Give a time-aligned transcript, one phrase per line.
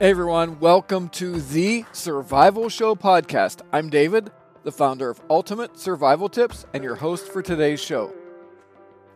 [0.00, 3.60] Hey everyone, welcome to the Survival Show podcast.
[3.70, 4.30] I'm David,
[4.62, 8.10] the founder of Ultimate Survival Tips and your host for today's show.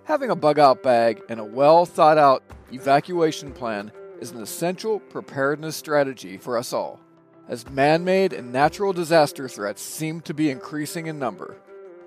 [0.02, 5.00] Having a bug out bag and a well thought out evacuation plan is an essential
[5.00, 7.00] preparedness strategy for us all,
[7.48, 11.56] as man made and natural disaster threats seem to be increasing in number.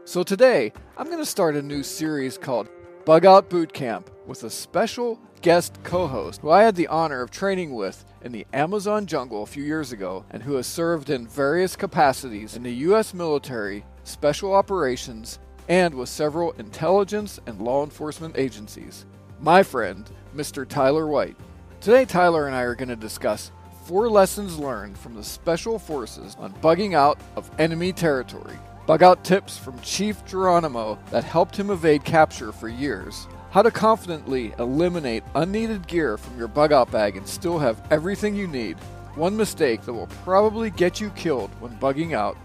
[0.05, 2.69] So today, I'm going to start a new series called
[3.05, 7.21] Bug Out Boot Camp with a special guest co host who I had the honor
[7.21, 11.09] of training with in the Amazon jungle a few years ago and who has served
[11.09, 13.13] in various capacities in the U.S.
[13.13, 19.05] military, special operations, and with several intelligence and law enforcement agencies.
[19.39, 20.67] My friend, Mr.
[20.67, 21.37] Tyler White.
[21.79, 23.51] Today, Tyler and I are going to discuss
[23.85, 29.23] four lessons learned from the Special Forces on bugging out of enemy territory, bug out
[29.23, 35.23] tips from Chief Geronimo that helped him evade capture for years, how to confidently eliminate
[35.35, 38.77] unneeded gear from your bug out bag and still have everything you need.
[39.15, 42.37] One mistake that will probably get you killed when bugging out.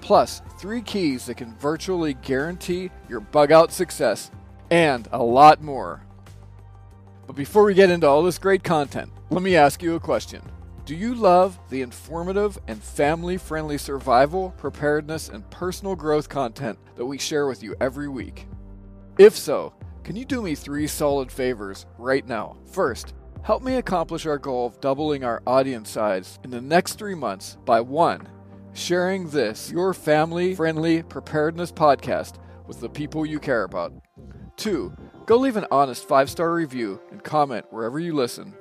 [0.00, 4.30] Plus, three keys that can virtually guarantee your bug out success.
[4.70, 6.02] And a lot more.
[7.26, 10.42] But before we get into all this great content, let me ask you a question.
[10.84, 17.06] Do you love the informative and family friendly survival, preparedness, and personal growth content that
[17.06, 18.48] we share with you every week?
[19.18, 19.72] If so,
[20.10, 22.56] can you do me three solid favors right now?
[22.72, 27.14] First, help me accomplish our goal of doubling our audience size in the next three
[27.14, 28.28] months by one,
[28.72, 33.92] sharing this, your family friendly preparedness podcast, with the people you care about.
[34.56, 34.92] Two,
[35.26, 38.52] go leave an honest five star review and comment wherever you listen.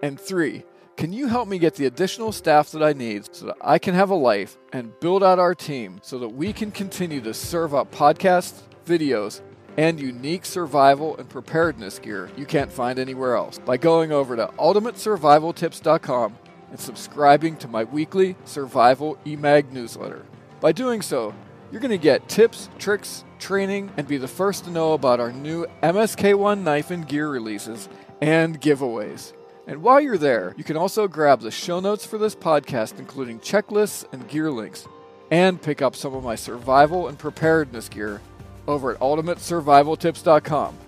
[0.00, 0.62] And three,
[0.96, 3.96] can you help me get the additional staff that I need so that I can
[3.96, 7.74] have a life and build out our team so that we can continue to serve
[7.74, 9.40] up podcasts, videos,
[9.76, 14.46] and unique survival and preparedness gear you can't find anywhere else by going over to
[14.58, 16.36] ultimatesurvivaltips.com
[16.70, 20.24] and subscribing to my weekly survival emag newsletter.
[20.60, 21.34] By doing so,
[21.70, 25.32] you're going to get tips, tricks, training, and be the first to know about our
[25.32, 27.88] new MSK1 knife and gear releases
[28.20, 29.32] and giveaways.
[29.66, 33.40] And while you're there, you can also grab the show notes for this podcast, including
[33.40, 34.86] checklists and gear links,
[35.30, 38.20] and pick up some of my survival and preparedness gear
[38.66, 40.78] over at ultimatesurvivaltips.com.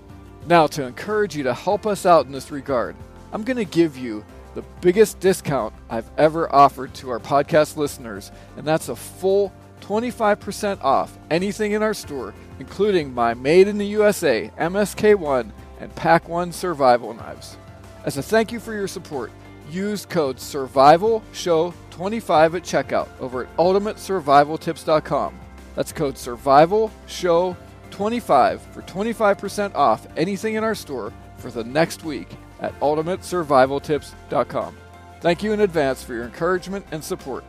[0.46, 2.96] Now, to encourage you to help us out in this regard,
[3.32, 8.30] I'm going to give you the biggest discount I've ever offered to our podcast listeners,
[8.56, 13.86] and that's a full 25% off anything in our store, including my Made in the
[13.86, 15.50] USA MSK1
[15.80, 17.58] and PACK-1 survival knives.
[18.04, 19.30] As a thank you for your support,
[19.70, 25.38] use code SURVIVALSHOW25 at checkout over at ultimatesurvivaltips.com.
[25.74, 27.65] That's code SURVIVALSHOW25
[27.96, 32.28] for 25% off anything in our store for the next week
[32.60, 34.76] at ultimatesurvivaltips.com.
[35.20, 37.44] Thank you in advance for your encouragement and support.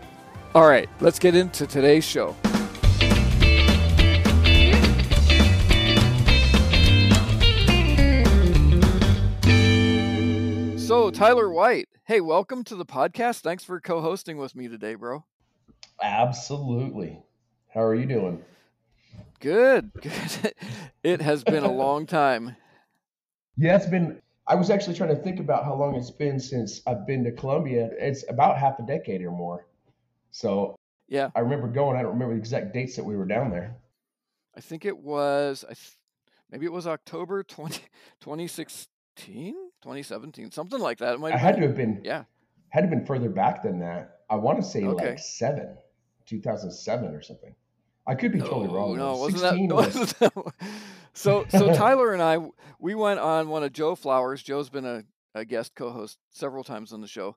[0.55, 2.35] All right, let's get into today's show.
[10.77, 13.41] So, Tyler White, hey, welcome to the podcast.
[13.41, 15.25] Thanks for co hosting with me today, bro.
[16.01, 17.21] Absolutely.
[17.73, 18.43] How are you doing?
[19.39, 20.53] Good, good.
[21.03, 22.55] It has been a long time.
[23.57, 24.21] Yeah, it's been.
[24.47, 27.31] I was actually trying to think about how long it's been since I've been to
[27.31, 27.89] Colombia.
[27.99, 29.67] It's about half a decade or more.
[30.31, 30.75] So,
[31.07, 31.97] yeah, I remember going.
[31.97, 33.75] I don't remember the exact dates that we were down there.
[34.55, 35.97] I think it was, I th-
[36.51, 37.81] maybe it was October 20,
[38.21, 41.13] 2016, 2017, something like that.
[41.13, 42.01] It might I had to have been.
[42.03, 42.23] Yeah.
[42.69, 44.21] Had to have been further back than that.
[44.29, 45.09] I want to say Okay.
[45.11, 45.77] like seven,
[46.25, 47.53] 2007 or something.
[48.07, 48.97] I could be totally wrong.
[48.97, 50.53] No, wasn't that, was- wasn't that-
[51.13, 52.37] So, so Tyler and I,
[52.79, 54.41] we went on one of Joe Flowers.
[54.41, 55.03] Joe's been a,
[55.35, 57.35] a guest co-host several times on the show,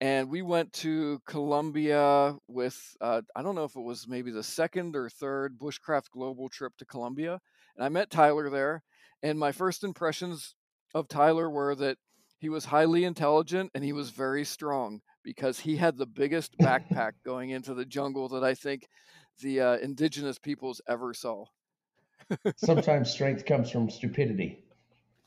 [0.00, 4.42] and we went to Colombia with uh, I don't know if it was maybe the
[4.42, 7.38] second or third Bushcraft Global trip to Colombia,
[7.76, 8.82] and I met Tyler there.
[9.22, 10.54] And my first impressions
[10.94, 11.98] of Tyler were that
[12.38, 17.12] he was highly intelligent and he was very strong because he had the biggest backpack
[17.24, 18.86] going into the jungle that I think
[19.40, 21.44] the uh, indigenous peoples ever saw.
[22.56, 24.64] Sometimes strength comes from stupidity.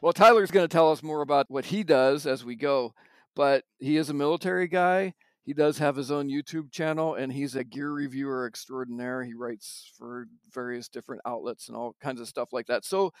[0.00, 2.94] well, Tyler's going to tell us more about what he does as we go,
[3.34, 5.14] but he is a military guy.
[5.44, 9.24] He does have his own YouTube channel and he's a gear reviewer extraordinaire.
[9.24, 12.84] He writes for various different outlets and all kinds of stuff like that.
[12.84, 13.12] So,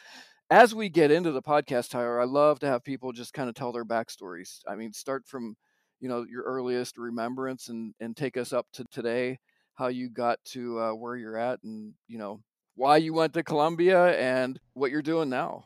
[0.50, 3.54] as we get into the podcast, Tyler, I love to have people just kind of
[3.54, 4.60] tell their backstories.
[4.66, 5.56] I mean, start from
[6.00, 9.38] you know your earliest remembrance and and take us up to today,
[9.74, 12.40] how you got to uh, where you're at, and you know
[12.74, 15.64] why you went to Colombia and what you're doing now.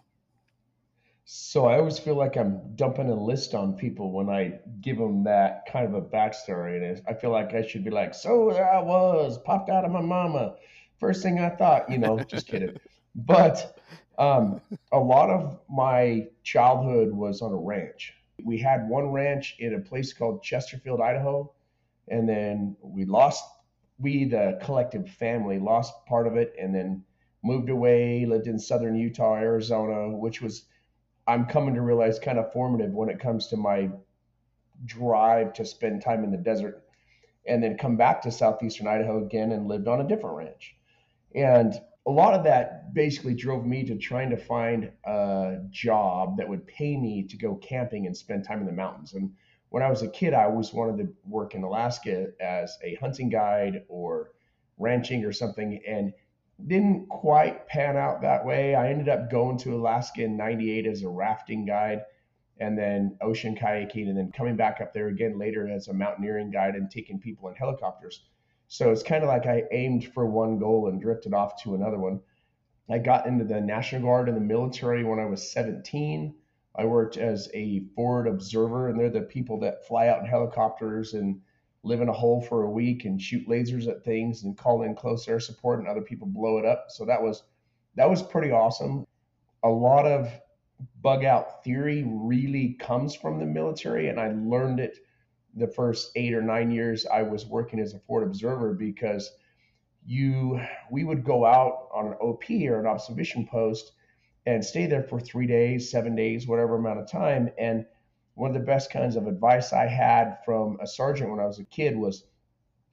[1.24, 5.22] So I always feel like I'm dumping a list on people when I give them
[5.24, 8.68] that kind of a backstory, and I feel like I should be like, "So there
[8.68, 10.56] I was, popped out of my mama,
[10.98, 12.76] first thing I thought," you know, just kidding.
[13.14, 13.78] But
[14.18, 18.14] um, a lot of my childhood was on a ranch.
[18.44, 21.52] We had one ranch in a place called Chesterfield, Idaho,
[22.08, 23.44] and then we lost.
[23.98, 27.04] We, the collective family, lost part of it, and then
[27.44, 28.26] moved away.
[28.26, 30.66] Lived in southern Utah, Arizona, which was
[31.26, 33.90] I'm coming to realize kind of formative when it comes to my
[34.84, 36.82] drive to spend time in the desert
[37.46, 40.74] and then come back to southeastern Idaho again and lived on a different ranch.
[41.34, 41.74] And
[42.06, 46.66] a lot of that basically drove me to trying to find a job that would
[46.66, 49.14] pay me to go camping and spend time in the mountains.
[49.14, 49.32] And
[49.68, 53.28] when I was a kid, I always wanted to work in Alaska as a hunting
[53.28, 54.32] guide or
[54.78, 55.80] ranching or something.
[55.86, 56.12] And
[56.66, 58.74] didn't quite pan out that way.
[58.74, 62.02] I ended up going to Alaska in 98 as a rafting guide
[62.58, 66.50] and then ocean kayaking and then coming back up there again later as a mountaineering
[66.50, 68.24] guide and taking people in helicopters.
[68.72, 71.98] So it's kind of like I aimed for one goal and drifted off to another
[71.98, 72.20] one.
[72.88, 76.34] I got into the National Guard and the military when I was 17.
[76.76, 81.12] I worked as a forward observer, and they're the people that fly out in helicopters
[81.12, 81.42] and
[81.82, 84.94] live in a hole for a week and shoot lasers at things and call in
[84.94, 86.86] close air support and other people blow it up.
[86.88, 87.42] So that was
[87.96, 89.06] that was pretty awesome.
[89.62, 90.32] A lot of
[91.02, 94.96] bug out theory really comes from the military and I learned it
[95.54, 99.32] the first 8 or 9 years I was working as a forward observer because
[100.04, 100.60] you
[100.90, 103.92] we would go out on an OP or an observation post
[104.46, 107.86] and stay there for 3 days, 7 days, whatever amount of time and
[108.34, 111.58] one of the best kinds of advice I had from a sergeant when I was
[111.58, 112.24] a kid was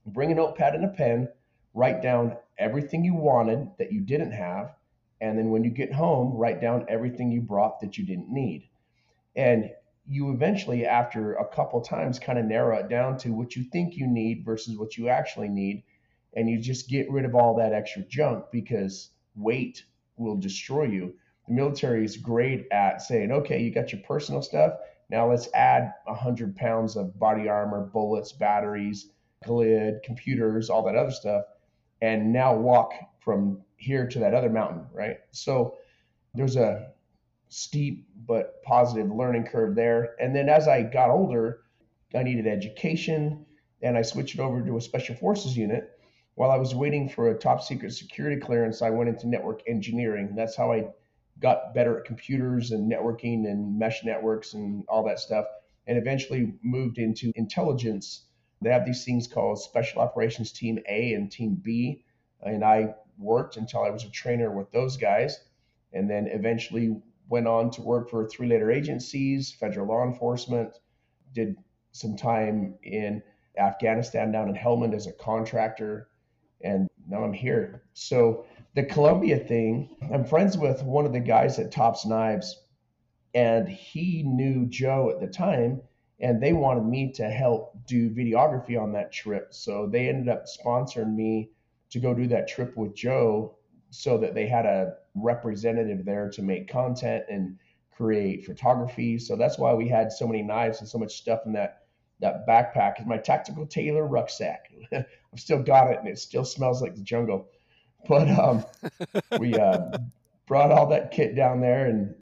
[0.05, 1.29] bring a notepad and a pen,
[1.73, 4.75] write down everything you wanted that you didn't have,
[5.21, 8.67] and then when you get home, write down everything you brought that you didn't need.
[9.35, 9.71] And
[10.09, 13.95] you eventually, after a couple times, kind of narrow it down to what you think
[13.95, 15.83] you need versus what you actually need.
[16.35, 19.83] And you just get rid of all that extra junk because weight
[20.17, 21.13] will destroy you.
[21.47, 24.73] The military is great at saying, okay, you got your personal stuff
[25.09, 29.09] now let's add 100 pounds of body armor, bullets, batteries,
[29.43, 31.45] glid, computers, all that other stuff,
[32.01, 35.17] and now walk from here to that other mountain, right?
[35.31, 35.77] So
[36.35, 36.91] there's a
[37.49, 40.15] steep but positive learning curve there.
[40.19, 41.61] And then as I got older,
[42.15, 43.45] I needed education
[43.81, 45.89] and I switched over to a special forces unit.
[46.35, 50.35] While I was waiting for a top secret security clearance, I went into network engineering.
[50.35, 50.87] That's how I
[51.39, 55.45] got better at computers and networking and mesh networks and all that stuff,
[55.87, 58.25] and eventually moved into intelligence.
[58.61, 62.03] They have these things called Special Operations Team A and Team B,
[62.41, 65.39] and I worked until I was a trainer with those guys,
[65.93, 70.77] and then eventually went on to work for three letter agencies, federal law enforcement,
[71.33, 71.55] did
[71.91, 73.21] some time in
[73.57, 76.09] Afghanistan down in Helmand as a contractor,
[76.61, 77.83] and now I'm here.
[77.93, 82.63] So the Colombia thing, I'm friends with one of the guys at Tops Knives,
[83.33, 85.81] and he knew Joe at the time,
[86.19, 89.53] and they wanted me to help do videography on that trip.
[89.53, 91.51] So they ended up sponsoring me
[91.91, 93.55] to go do that trip with Joe
[93.89, 97.57] so that they had a representative there to make content and
[97.95, 99.17] create photography.
[99.17, 101.83] So that's why we had so many knives and so much stuff in that
[102.21, 102.99] that backpack.
[102.99, 104.71] Is my tactical tailor rucksack.
[104.91, 105.05] I've
[105.39, 107.47] still got it, and it still smells like the jungle.
[108.07, 108.65] But um,
[109.39, 109.97] we uh,
[110.45, 112.13] brought all that kit down there, and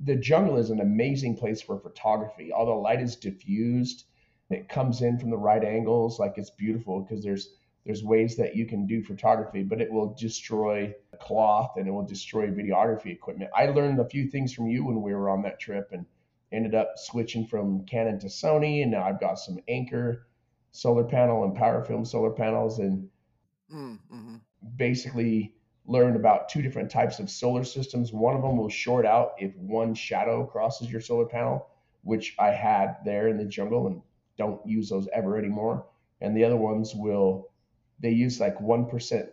[0.00, 2.52] the jungle is an amazing place for photography.
[2.52, 4.04] All the light is diffused,
[4.50, 7.54] it comes in from the right angles, like it's beautiful because there's
[7.86, 12.04] there's ways that you can do photography, but it will destroy cloth and it will
[12.04, 13.50] destroy videography equipment.
[13.56, 16.04] I learned a few things from you when we were on that trip and
[16.52, 20.26] ended up switching from Canon to Sony, and now I've got some Anker
[20.72, 23.08] solar panel and PowerFilm solar panels, and
[23.72, 24.36] mm, mm-hmm
[24.76, 25.54] basically
[25.86, 28.12] learned about two different types of solar systems.
[28.12, 31.68] One of them will short out if one shadow crosses your solar panel,
[32.02, 34.02] which I had there in the jungle and
[34.36, 35.86] don't use those ever anymore.
[36.20, 37.50] And the other ones will,
[38.00, 39.28] they use like 1%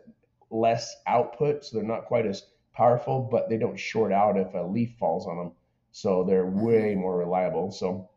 [0.50, 2.44] less output, so they're not quite as
[2.74, 5.52] powerful, but they don't short out if a leaf falls on them.
[5.92, 6.66] So they're mm-hmm.
[6.66, 7.72] way more reliable.
[7.72, 8.10] So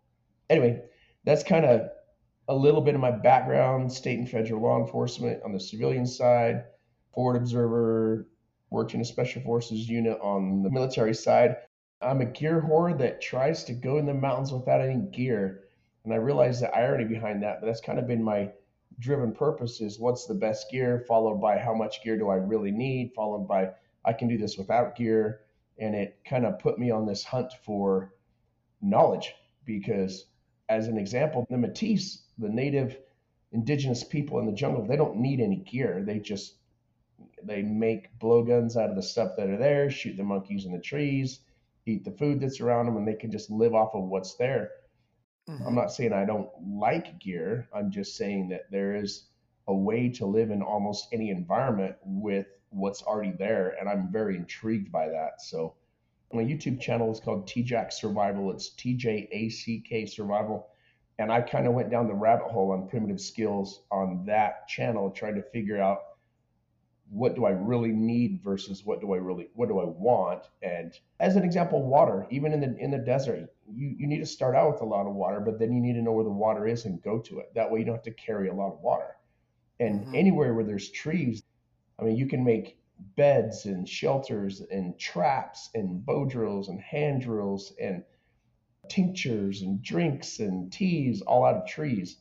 [0.48, 0.82] anyway,
[1.24, 1.90] that's kind of
[2.48, 6.64] a little bit of my background, state and federal law enforcement on the civilian side,
[7.12, 8.28] forward observer,
[8.70, 11.56] worked in a special forces unit on the military side.
[12.00, 15.64] I'm a gear whore that tries to go in the mountains without any gear.
[16.04, 18.50] And I realize the irony behind that, but that's kind of been my
[18.98, 22.70] driven purpose is what's the best gear, followed by how much gear do I really
[22.70, 23.70] need, followed by
[24.04, 25.40] I can do this without gear.
[25.78, 28.14] And it kind of put me on this hunt for
[28.80, 30.26] knowledge because,
[30.68, 32.98] as an example, the matisse the native
[33.52, 36.02] indigenous people in the jungle, they don't need any gear.
[36.04, 36.56] They just
[37.42, 40.80] they make blowguns out of the stuff that are there, shoot the monkeys in the
[40.80, 41.40] trees,
[41.86, 44.70] eat the food that's around them, and they can just live off of what's there.
[45.48, 45.66] Mm-hmm.
[45.66, 47.68] I'm not saying I don't like gear.
[47.74, 49.26] I'm just saying that there is
[49.68, 54.36] a way to live in almost any environment with what's already there, and I'm very
[54.36, 55.40] intrigued by that.
[55.40, 55.74] So,
[56.32, 58.50] my YouTube channel is called TJack Survival.
[58.50, 60.68] It's T J A C K Survival,
[61.18, 65.10] and I kind of went down the rabbit hole on primitive skills on that channel,
[65.10, 66.00] trying to figure out
[67.08, 70.42] what do I really need versus what do I really what do I want?
[70.62, 72.26] And as an example, water.
[72.30, 75.06] Even in the in the desert, you, you need to start out with a lot
[75.06, 77.40] of water, but then you need to know where the water is and go to
[77.40, 77.52] it.
[77.54, 79.16] That way you don't have to carry a lot of water.
[79.80, 80.14] And mm-hmm.
[80.14, 81.42] anywhere where there's trees,
[81.98, 82.78] I mean you can make
[83.16, 88.04] beds and shelters and traps and bow drills and hand drills and
[88.88, 92.16] tinctures and drinks and teas all out of trees.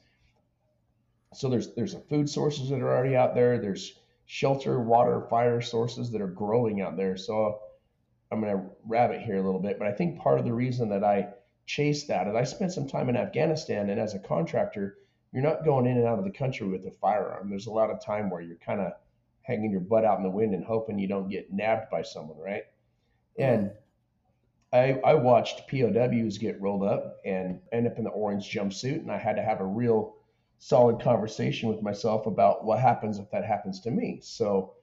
[1.34, 3.60] So there's there's food sources that are already out there.
[3.60, 3.94] There's
[4.26, 7.18] shelter, water, fire sources that are growing out there.
[7.18, 7.60] So
[8.32, 10.90] I'm going to rabbit here a little bit, but I think part of the reason
[10.90, 11.28] that I
[11.66, 14.98] chased And I spent some time in Afghanistan, and as a contractor,
[15.32, 17.50] you're not going in and out of the country with a firearm.
[17.50, 18.94] There's a lot of time where you're kind of
[19.42, 22.38] hanging your butt out in the wind and hoping you don't get nabbed by someone,
[22.38, 22.64] right?
[23.38, 23.72] And
[24.72, 29.12] I, I watched POWs get rolled up and end up in the orange jumpsuit, and
[29.12, 30.16] I had to have a real
[30.58, 34.20] solid conversation with myself about what happens if that happens to me.
[34.22, 34.74] So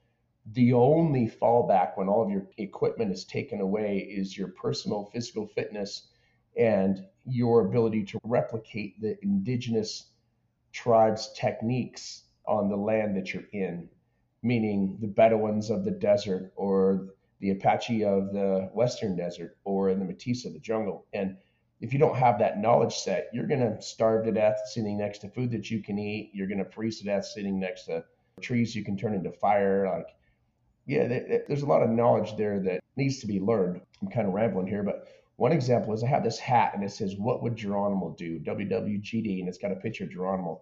[0.51, 5.47] the only fallback when all of your equipment is taken away is your personal physical
[5.47, 6.09] fitness
[6.57, 10.11] and your ability to replicate the indigenous
[10.71, 13.89] tribes techniques on the land that you're in
[14.45, 17.07] meaning the bedouins of the desert or
[17.39, 21.37] the apache of the western desert or in the Métis of the jungle and
[21.83, 25.19] if you don't have that knowledge set, you're going to starve to death sitting next
[25.19, 26.31] to food that you can eat.
[26.33, 28.05] You're going to freeze to death sitting next to
[28.39, 29.85] trees you can turn into fire.
[29.85, 30.15] Like,
[30.85, 31.07] yeah,
[31.45, 33.81] there's a lot of knowledge there that needs to be learned.
[34.01, 36.91] I'm kind of rambling here, but one example is I have this hat and it
[36.91, 38.39] says, What would Geronimo do?
[38.39, 40.61] WWGD, and it's got a picture of Geronimo.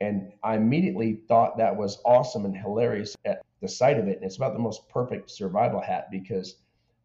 [0.00, 4.16] And I immediately thought that was awesome and hilarious at the sight of it.
[4.16, 6.56] And it's about the most perfect survival hat because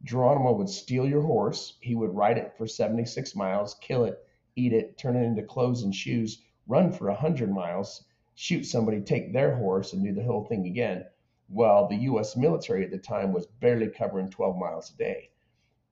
[0.03, 1.77] Geronimo would steal your horse.
[1.79, 5.83] He would ride it for 76 miles, kill it, eat it, turn it into clothes
[5.83, 10.45] and shoes, run for 100 miles, shoot somebody, take their horse, and do the whole
[10.45, 11.05] thing again.
[11.49, 12.35] While the U.S.
[12.35, 15.29] military at the time was barely covering 12 miles a day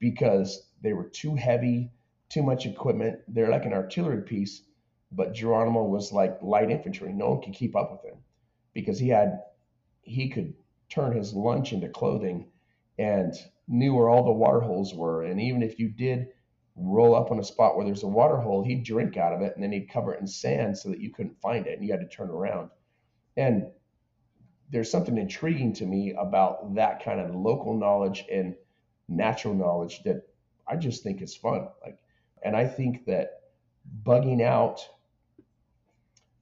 [0.03, 1.89] because they were too heavy,
[2.27, 3.19] too much equipment.
[3.29, 4.61] They're like an artillery piece,
[5.13, 7.13] but Geronimo was like light infantry.
[7.13, 8.17] No one could keep up with him
[8.73, 9.39] because he had
[10.01, 10.55] he could
[10.89, 12.51] turn his lunch into clothing
[12.99, 13.33] and
[13.69, 15.23] knew where all the water holes were.
[15.23, 16.27] And even if you did
[16.75, 19.53] roll up on a spot where there's a water hole, he'd drink out of it
[19.55, 21.93] and then he'd cover it in sand so that you couldn't find it and you
[21.93, 22.71] had to turn around.
[23.37, 23.71] And
[24.69, 28.55] there's something intriguing to me about that kind of local knowledge and
[29.07, 30.27] natural knowledge that
[30.67, 31.67] I just think is fun.
[31.83, 31.97] Like,
[32.43, 33.41] and I think that
[34.03, 34.87] bugging out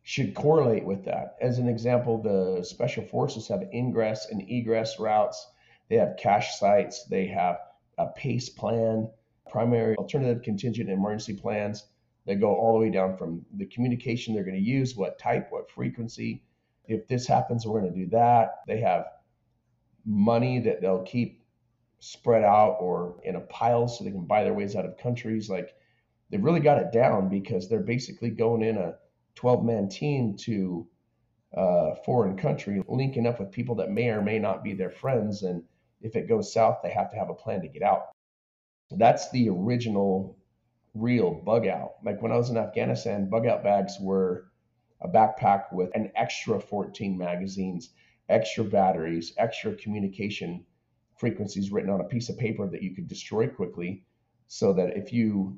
[0.04, 1.36] should correlate with that.
[1.42, 5.48] As an example, the special forces have ingress and egress routes
[5.92, 7.58] they have cache sites, they have
[7.98, 9.10] a PACE plan,
[9.50, 11.86] primary, alternative, contingent, emergency plans
[12.26, 15.48] that go all the way down from the communication they're going to use, what type,
[15.52, 16.44] what frequency.
[16.86, 18.62] If this happens, we're going to do that.
[18.68, 19.08] They have
[20.06, 21.41] money that they'll keep
[22.02, 25.50] spread out or in a pile so they can buy their ways out of countries.
[25.50, 25.76] Like
[26.30, 28.96] they've really got it down because they're basically going in a
[29.36, 30.88] 12 man team to
[31.54, 34.90] a uh, foreign country, linking up with people that may or may not be their
[34.90, 35.64] friends and
[36.02, 38.08] if it goes south, they have to have a plan to get out.
[38.90, 40.36] That's the original
[40.96, 41.94] real bug out.
[42.04, 44.48] Like when I was in Afghanistan, bug out bags were
[45.02, 47.92] a backpack with an extra 14 magazines,
[48.28, 50.66] extra batteries, extra communication
[51.22, 54.04] frequencies written on a piece of paper that you could destroy quickly
[54.48, 55.58] so that if you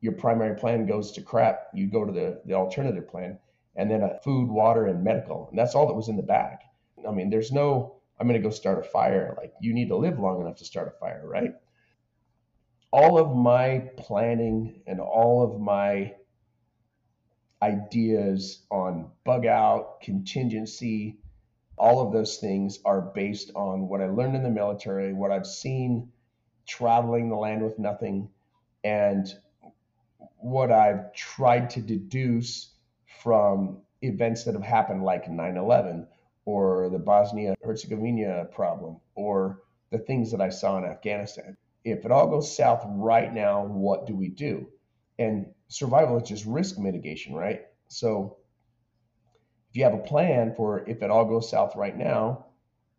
[0.00, 3.38] your primary plan goes to crap, you go to the, the alternative plan
[3.76, 5.48] and then a food, water, and medical.
[5.50, 6.58] And that's all that was in the bag.
[7.06, 9.34] I mean, there's no I'm going to go start a fire.
[9.36, 11.54] Like you need to live long enough to start a fire, right?
[12.92, 16.14] all of my planning and all of my
[17.62, 21.19] ideas on bug out, contingency,
[21.80, 25.46] all of those things are based on what I learned in the military, what I've
[25.46, 26.12] seen
[26.66, 28.28] traveling the land with nothing,
[28.84, 29.26] and
[30.36, 32.74] what I've tried to deduce
[33.22, 36.06] from events that have happened like 9 11
[36.44, 41.56] or the Bosnia Herzegovina problem or the things that I saw in Afghanistan.
[41.82, 44.66] If it all goes south right now, what do we do?
[45.18, 47.62] And survival is just risk mitigation, right?
[47.88, 48.36] So
[49.70, 52.46] if you have a plan for if it all goes south right now,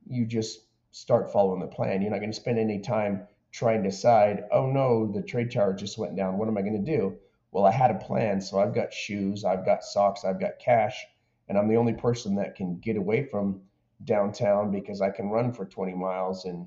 [0.08, 0.62] you just
[0.92, 2.01] start following the plan.
[2.01, 5.74] You're not going to spend any time trying to decide, oh no, the trade tower
[5.74, 6.38] just went down.
[6.38, 7.18] What am I going to do?
[7.51, 8.40] Well, I had a plan.
[8.40, 11.06] So I've got shoes, I've got socks, I've got cash,
[11.50, 13.62] and I'm the only person that can get away from
[14.06, 16.66] downtown because I can run for 20 miles in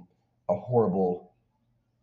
[0.51, 1.33] a horrible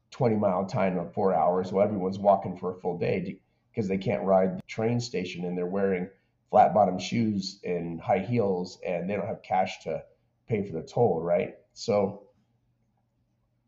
[0.10, 3.38] 20 mile time of four hours while everyone's walking for a full day
[3.72, 6.10] because they can't ride the train station and they're wearing
[6.52, 10.04] flat bottom shoes and high heels and they don't have cash to
[10.48, 11.56] pay for the toll, right?
[11.74, 12.24] So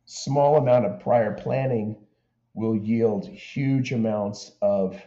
[0.05, 1.95] small amount of prior planning
[2.53, 5.01] will yield huge amounts of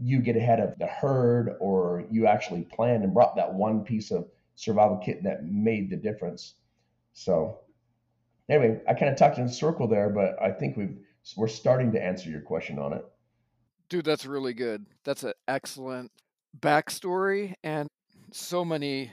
[0.00, 4.10] you get ahead of the herd or you actually planned and brought that one piece
[4.10, 6.54] of survival kit that made the difference.
[7.12, 7.60] So
[8.48, 10.96] anyway, I kind of talked in a circle there, but I think we've
[11.36, 13.04] we're starting to answer your question on it.
[13.90, 14.86] Dude, that's really good.
[15.04, 16.10] That's an excellent
[16.58, 17.88] backstory and
[18.32, 19.12] so many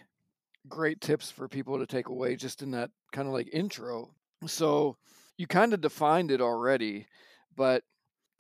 [0.68, 4.10] great tips for people to take away just in that kind of like intro.
[4.48, 4.98] So
[5.38, 7.08] you kind of defined it already,
[7.56, 7.84] but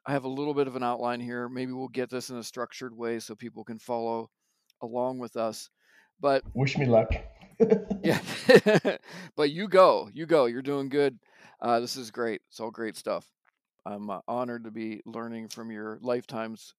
[0.05, 1.49] I have a little bit of an outline here.
[1.49, 4.29] Maybe we'll get this in a structured way so people can follow
[4.81, 5.69] along with us.
[6.19, 7.11] But wish me luck.
[8.03, 8.21] yeah,
[9.35, 10.45] but you go, you go.
[10.45, 11.17] You're doing good.
[11.61, 12.41] Uh, this is great.
[12.49, 13.27] It's all great stuff.
[13.85, 16.73] I'm uh, honored to be learning from your lifetimes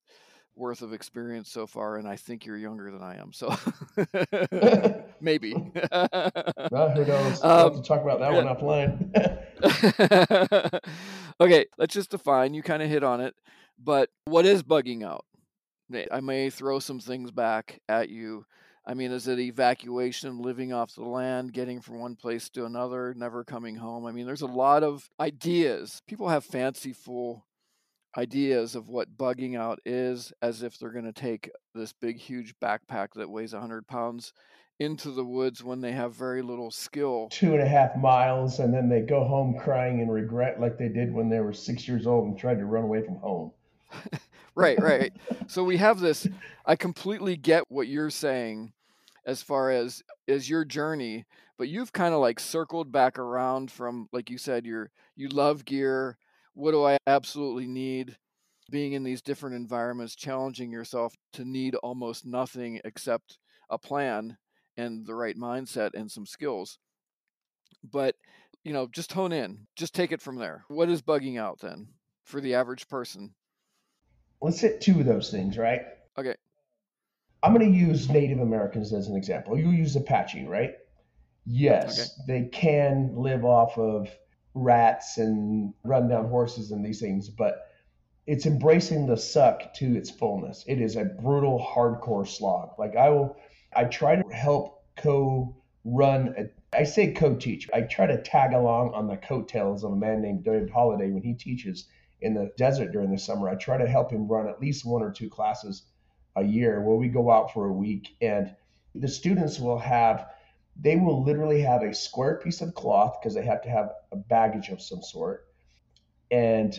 [0.57, 3.33] worth of experience so far, and I think you're younger than I am.
[3.33, 3.55] So
[5.21, 5.55] maybe.
[6.71, 7.43] well, who knows?
[7.43, 9.13] We'll um, have to talk about that one offline.
[11.41, 12.55] okay, let's just define.
[12.55, 13.35] You kind of hit on it,
[13.79, 15.25] but what is bugging out?
[16.11, 18.45] I may throw some things back at you.
[18.89, 23.15] I mean, is it evacuation, living off the land, getting from one place to another,
[23.17, 24.07] never coming home?
[24.07, 26.03] I mean, there's a lot of ideas.
[26.07, 27.45] People have fanciful
[28.17, 32.55] ideas of what bugging out is as if they're going to take this big, huge
[32.61, 34.33] backpack that weighs 100 pounds
[34.79, 37.29] into the woods when they have very little skill.
[37.31, 40.89] Two and a half miles, and then they go home crying and regret like they
[40.89, 43.53] did when they were six years old and tried to run away from home.
[44.55, 45.13] right, right.
[45.47, 46.27] so we have this.
[46.67, 48.73] I completely get what you're saying
[49.25, 51.25] as far as as your journey,
[51.57, 55.65] but you've kind of like circled back around from, like you said, you're you love
[55.65, 56.19] gear
[56.57, 58.17] what do I absolutely need?
[58.71, 63.39] Being in these different environments, challenging yourself to need almost nothing except
[63.71, 64.39] a plan
[64.77, 66.79] and the right mindset and some skills.
[67.85, 68.17] But,
[68.65, 70.65] you know, just hone in, just take it from there.
[70.69, 71.89] What is bugging out then
[72.25, 73.35] for the average person?
[74.41, 75.83] Let's hit two of those things, right?
[76.19, 76.35] Okay.
[77.43, 79.59] I'm going to use Native Americans as an example.
[79.59, 80.75] You use Apache, right?
[81.45, 82.41] Yes, okay.
[82.41, 84.09] they can live off of
[84.57, 87.71] rats and run down horses and these things, but
[88.27, 90.65] it's embracing the suck to its fullness.
[90.67, 92.71] It is a brutal, hardcore slog.
[92.79, 93.37] Like I will,
[93.75, 96.35] I try to help co run.
[96.37, 97.69] A, I say co-teach.
[97.73, 101.23] I try to tag along on the coattails of a man named David Holladay when
[101.23, 101.87] he teaches
[102.21, 103.49] in the desert during the summer.
[103.49, 105.83] I try to help him run at least one or two classes
[106.35, 108.55] a year where we go out for a week and
[108.95, 110.27] the students will have
[110.81, 114.17] they will literally have a square piece of cloth because they have to have a
[114.17, 115.47] baggage of some sort
[116.31, 116.79] and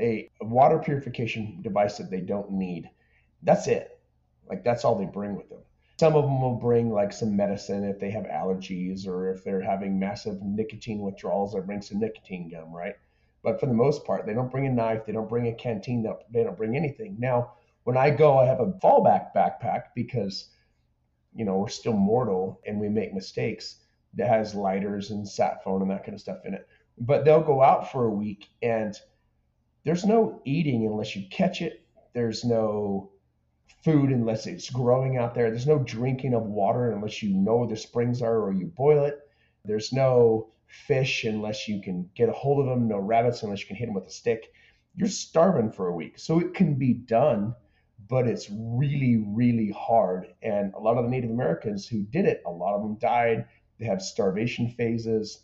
[0.00, 2.88] a water purification device that they don't need.
[3.42, 3.98] That's it.
[4.48, 5.60] Like that's all they bring with them.
[5.98, 9.60] Some of them will bring like some medicine if they have allergies or if they're
[9.60, 12.94] having massive nicotine withdrawals, they bring some nicotine gum, right?
[13.42, 16.06] But for the most part, they don't bring a knife, they don't bring a canteen,
[16.30, 17.16] they don't bring anything.
[17.18, 17.52] Now,
[17.84, 20.50] when I go, I have a fallback backpack because
[21.38, 23.76] you know, we're still mortal and we make mistakes
[24.14, 26.66] that has lighters and sat phone and that kind of stuff in it.
[26.98, 28.92] But they'll go out for a week and
[29.84, 31.86] there's no eating unless you catch it.
[32.12, 33.12] There's no
[33.84, 35.48] food unless it's growing out there.
[35.48, 39.04] There's no drinking of water unless you know where the springs are or you boil
[39.04, 39.20] it.
[39.64, 42.88] There's no fish unless you can get a hold of them.
[42.88, 44.52] No rabbits unless you can hit them with a stick.
[44.96, 46.18] You're starving for a week.
[46.18, 47.54] So it can be done
[48.08, 50.34] but it's really, really hard.
[50.42, 53.46] And a lot of the Native Americans who did it, a lot of them died.
[53.78, 55.40] They have starvation phases.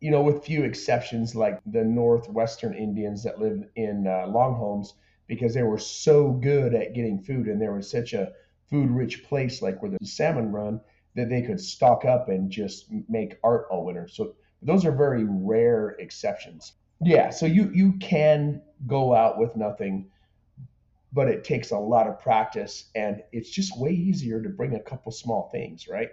[0.00, 4.94] you know, with few exceptions like the northwestern Indians that live in uh, long homes
[5.28, 8.32] because they were so good at getting food and there was such a
[8.68, 10.80] food rich place like where the salmon run
[11.14, 14.08] that they could stock up and just make art all winter.
[14.08, 16.72] So those are very rare exceptions.
[17.00, 20.10] Yeah, so you you can go out with nothing,
[21.12, 24.80] but it takes a lot of practice and it's just way easier to bring a
[24.80, 26.08] couple small things, right?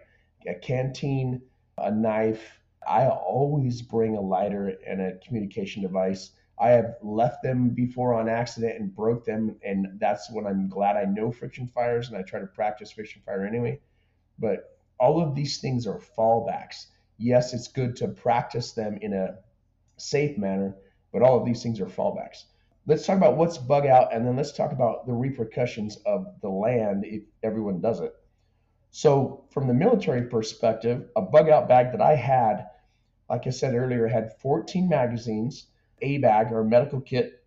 [0.48, 1.42] A canteen,
[1.78, 2.60] a knife.
[2.88, 6.32] I always bring a lighter and a communication device.
[6.60, 10.98] I have left them before on accident and broke them, and that's when I'm glad
[10.98, 13.80] I know friction fires and I try to practice friction fire anyway.
[14.38, 16.88] But all of these things are fallbacks.
[17.18, 19.38] Yes, it's good to practice them in a
[19.96, 20.76] safe manner,
[21.14, 22.44] but all of these things are fallbacks.
[22.86, 26.50] Let's talk about what's bug out, and then let's talk about the repercussions of the
[26.50, 28.16] land if everyone does it.
[28.92, 32.68] So, from the military perspective, a bug out bag that I had,
[33.30, 35.68] like I said earlier, had 14 magazines,
[36.02, 37.44] a bag or medical kit,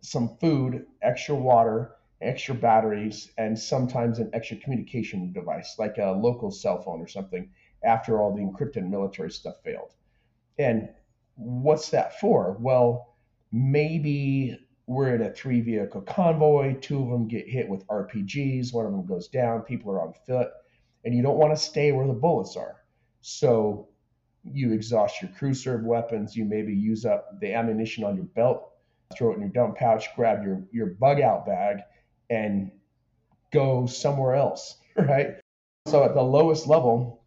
[0.00, 6.50] some food, extra water, extra batteries, and sometimes an extra communication device, like a local
[6.50, 7.50] cell phone or something,
[7.82, 9.94] after all the encrypted military stuff failed.
[10.58, 10.88] And
[11.36, 12.56] what's that for?
[12.60, 13.14] Well,
[13.52, 18.86] maybe we're in a three vehicle convoy, two of them get hit with RPGs, one
[18.86, 20.48] of them goes down, people are on foot
[21.04, 22.76] and you don't want to stay where the bullets are.
[23.20, 23.88] So
[24.44, 26.36] you exhaust your crew serve weapons.
[26.36, 28.72] You maybe use up the ammunition on your belt,
[29.16, 31.78] throw it in your dump pouch, grab your, your bug out bag,
[32.30, 32.70] and
[33.52, 35.36] go somewhere else, right?
[35.86, 37.24] So at the lowest level,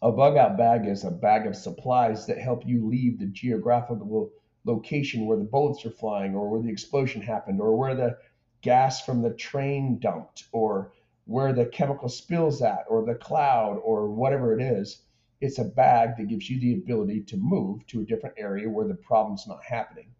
[0.00, 4.30] a bug out bag is a bag of supplies that help you leave the geographical
[4.68, 8.18] location where the bullets are flying or where the explosion happened or where the
[8.60, 10.92] gas from the train dumped or
[11.24, 15.02] where the chemical spills at or the cloud or whatever it is.
[15.40, 18.88] It's a bag that gives you the ability to move to a different area where
[18.88, 20.10] the problem's not happening.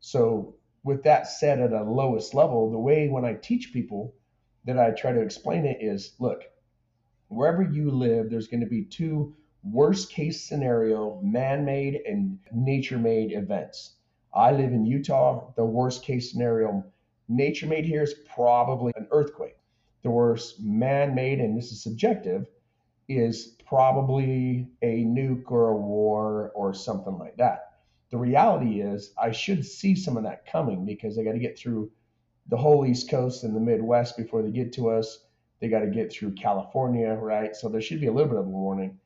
[0.00, 4.14] So, with that said, at a lowest level, the way when I teach people
[4.64, 6.42] that I try to explain it is look,
[7.28, 9.34] wherever you live, there's going to be two
[9.70, 13.94] worst case scenario man made and nature made events.
[14.34, 15.52] I live in Utah.
[15.56, 16.84] The worst case scenario
[17.28, 19.56] nature made here is probably an earthquake
[20.06, 22.46] the worst man made, and this is subjective,
[23.08, 27.72] is probably a nuke or a war or something like that.
[28.12, 31.58] The reality is, I should see some of that coming because they got to get
[31.58, 31.90] through
[32.46, 35.24] the whole East Coast and the Midwest before they get to us.
[35.58, 37.56] They got to get through California, right?
[37.56, 39.00] So there should be a little bit of a warning.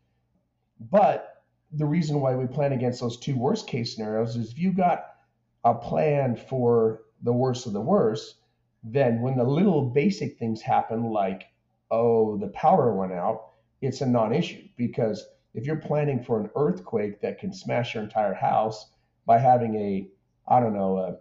[0.80, 4.72] But the reason why we plan against those two worst case scenarios is if you
[4.72, 5.14] got
[5.62, 8.36] a plan for the worst of the worst,
[8.82, 11.44] then when the little basic things happen, like,
[11.90, 13.50] oh, the power went out,
[13.82, 18.02] it's a non issue because if you're planning for an earthquake that can smash your
[18.02, 18.90] entire house
[19.26, 20.08] by having a,
[20.48, 21.18] I don't know, a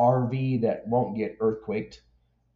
[0.00, 2.00] RV that won't get earthquaked,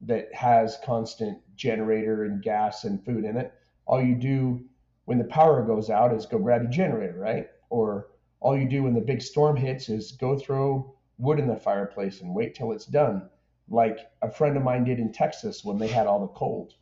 [0.01, 3.53] that has constant generator and gas and food in it,
[3.87, 4.65] all you do
[5.05, 7.49] when the power goes out is go grab a generator, right?
[7.71, 8.09] Or
[8.41, 12.21] all you do when the big storm hits is go throw wood in the fireplace
[12.21, 13.29] and wait till it's done
[13.69, 16.75] like a friend of mine did in Texas when they had all the cold.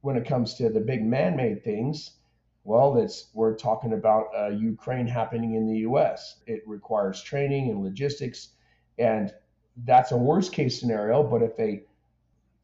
[0.00, 2.10] When it comes to the big man-made things,
[2.64, 6.36] well, it's we're talking about uh, Ukraine happening in the U.S.
[6.46, 8.48] It requires training and logistics,
[8.98, 9.32] and
[9.84, 11.22] that's a worst case scenario.
[11.22, 11.82] But if a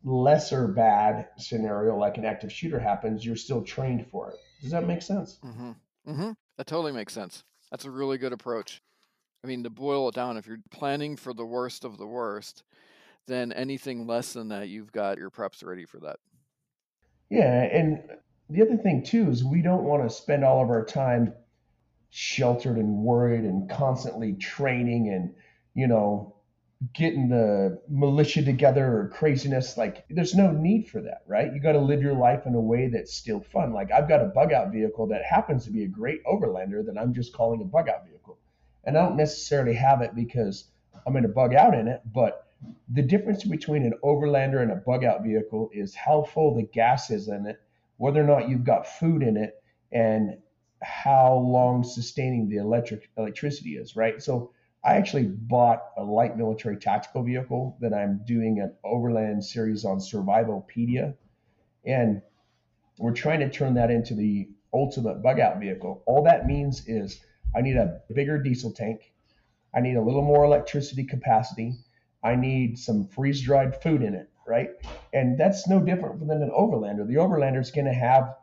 [0.03, 4.37] lesser bad scenario like an active shooter happens, you're still trained for it.
[4.61, 5.39] Does that make sense?
[5.45, 5.71] Mm-hmm.
[6.11, 6.31] Mm-hmm.
[6.57, 7.45] That totally makes sense.
[7.71, 8.83] That's a really good approach.
[9.43, 12.63] I mean, to boil it down, if you're planning for the worst of the worst,
[13.27, 16.17] then anything less than that, you've got your preps ready for that.
[17.31, 18.03] Yeah, and
[18.51, 21.33] the other thing too is we don't want to spend all of our time
[22.11, 25.33] sheltered and worried and constantly training and
[25.75, 26.35] you know
[26.95, 31.53] getting the militia together or craziness like there's no need for that right?
[31.53, 33.73] You got to live your life in a way that's still fun.
[33.73, 36.99] Like i've got a bug out vehicle that happens to be a great overlander that
[36.99, 38.39] i'm just calling a bug out vehicle.
[38.85, 40.71] And i don't necessarily have it because
[41.07, 42.47] i'm going to bug out in it but
[42.89, 47.11] the difference between an overlander and a bug out vehicle is how full the gas
[47.11, 47.61] is in it,
[47.97, 49.63] whether or not you've got food in it,
[49.93, 50.37] and
[50.83, 54.23] how long sustaining the electric electricity is, right?
[54.23, 59.85] So I actually bought a light military tactical vehicle that I'm doing an overland series
[59.85, 61.15] on Survivopedia.
[61.85, 62.23] And
[62.99, 66.03] we're trying to turn that into the ultimate bug out vehicle.
[66.07, 67.21] All that means is
[67.55, 69.13] I need a bigger diesel tank.
[69.75, 71.77] I need a little more electricity capacity.
[72.23, 74.71] I need some freeze dried food in it, right?
[75.13, 77.07] And that's no different than an overlander.
[77.07, 78.35] The overlander is going to have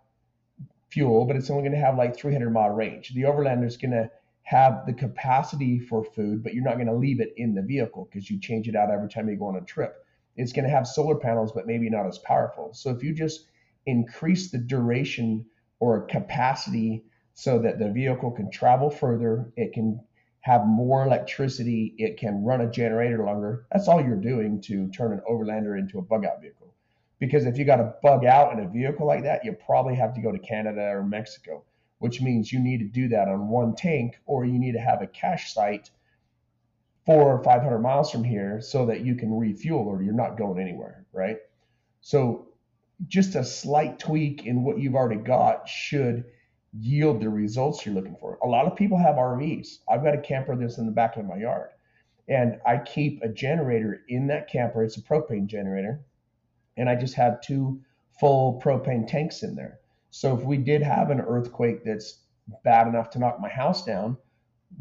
[0.89, 3.13] fuel, but it's only going to have like 300 mile range.
[3.13, 4.09] The overlander is going to
[4.47, 8.07] have the capacity for food, but you're not going to leave it in the vehicle
[8.09, 10.05] because you change it out every time you go on a trip.
[10.37, 12.73] It's going to have solar panels, but maybe not as powerful.
[12.73, 13.47] So if you just
[13.87, 15.45] increase the duration
[15.81, 19.99] or capacity so that the vehicle can travel further, it can
[20.39, 23.65] have more electricity, it can run a generator longer.
[23.73, 26.73] That's all you're doing to turn an overlander into a bug out vehicle.
[27.19, 30.13] Because if you got a bug out in a vehicle like that, you probably have
[30.13, 31.65] to go to Canada or Mexico,
[31.99, 35.01] which means you need to do that on one tank, or you need to have
[35.01, 35.89] a cache site
[37.05, 40.59] four or 500 miles from here so that you can refuel or you're not going
[40.59, 41.37] anywhere, right?
[42.01, 42.49] So
[43.07, 46.25] just a slight tweak in what you've already got should
[46.73, 48.37] yield the results you're looking for.
[48.43, 49.79] A lot of people have RVs.
[49.89, 51.69] I've got a camper that's in the back of my yard,
[52.27, 54.83] and I keep a generator in that camper.
[54.83, 56.01] It's a propane generator,
[56.75, 57.81] and I just have two
[58.19, 59.79] full propane tanks in there.
[60.17, 62.21] So if we did have an earthquake that's
[62.63, 64.17] bad enough to knock my house down,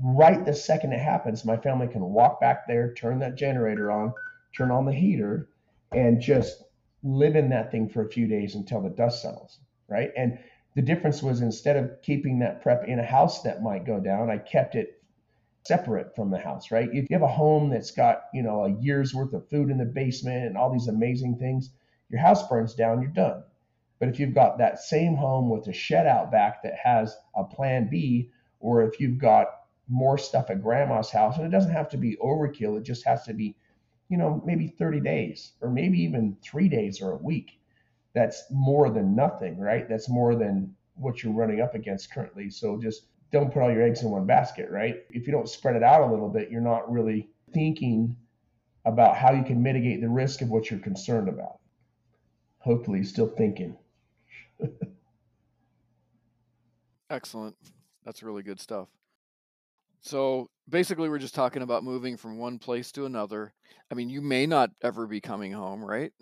[0.02, 4.14] right the second it happens, my family can walk back there, turn that generator on,
[4.56, 5.50] turn on the heater,
[5.92, 6.62] and just
[7.02, 10.10] live in that thing for a few days until the dust settles, right?
[10.16, 10.38] And
[10.74, 14.30] the difference was instead of keeping that prep in a house that might go down,
[14.30, 15.02] I kept it
[15.64, 16.88] separate from the house, right?
[16.90, 19.76] If you have a home that's got, you know, a year's worth of food in
[19.76, 21.72] the basement and all these amazing things,
[22.08, 23.42] your house burns down, you're done.
[23.98, 27.44] But if you've got that same home with a shed out back that has a
[27.44, 28.30] plan B,
[28.60, 29.48] or if you've got
[29.88, 33.24] more stuff at grandma's house, and it doesn't have to be overkill, it just has
[33.24, 33.56] to be,
[34.08, 37.58] you know, maybe 30 days or maybe even three days or a week
[38.16, 39.86] that's more than nothing, right?
[39.88, 42.48] That's more than what you're running up against currently.
[42.48, 45.04] So just don't put all your eggs in one basket, right?
[45.10, 48.16] If you don't spread it out a little bit, you're not really thinking
[48.86, 51.58] about how you can mitigate the risk of what you're concerned about.
[52.60, 53.76] Hopefully, still thinking.
[57.10, 57.56] Excellent.
[58.04, 58.88] That's really good stuff.
[60.00, 63.52] So basically, we're just talking about moving from one place to another.
[63.90, 66.12] I mean, you may not ever be coming home, right?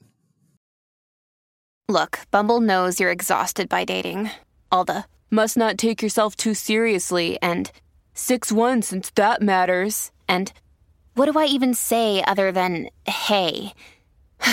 [1.88, 4.30] Look, Bumble knows you're exhausted by dating.
[4.72, 7.70] All the must not take yourself too seriously and
[8.14, 10.10] 6 1 since that matters.
[10.26, 10.50] And
[11.14, 13.74] what do I even say other than hey?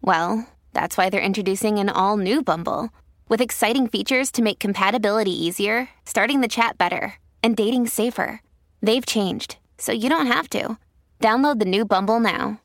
[0.00, 2.90] well, that's why they're introducing an all new Bumble
[3.28, 8.42] with exciting features to make compatibility easier, starting the chat better, and dating safer.
[8.82, 10.76] They've changed, so you don't have to.
[11.20, 12.60] Download the new Bumble now.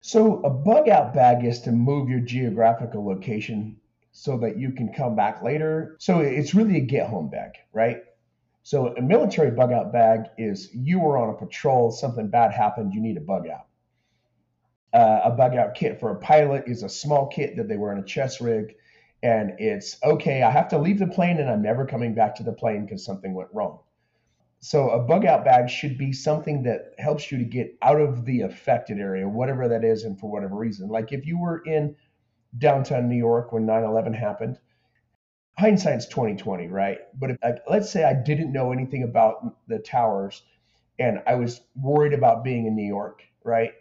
[0.00, 3.76] So, a bug out bag is to move your geographical location
[4.10, 5.96] so that you can come back later.
[5.98, 8.02] So, it's really a get home bag, right?
[8.64, 12.94] So, a military bug out bag is you were on a patrol, something bad happened,
[12.94, 13.66] you need a bug out.
[14.92, 17.92] Uh, a bug out kit for a pilot is a small kit that they wear
[17.92, 18.74] in a chest rig.
[19.22, 22.42] And it's okay, I have to leave the plane and I'm never coming back to
[22.42, 23.78] the plane because something went wrong.
[24.60, 28.24] So a bug out bag should be something that helps you to get out of
[28.24, 30.88] the affected area, whatever that is, and for whatever reason.
[30.88, 31.96] Like if you were in
[32.58, 34.58] downtown New York when 9/11 happened,
[35.58, 36.98] hindsight's 2020, right?
[37.18, 40.42] But if, like, let's say I didn't know anything about the towers,
[40.98, 43.72] and I was worried about being in New York, right?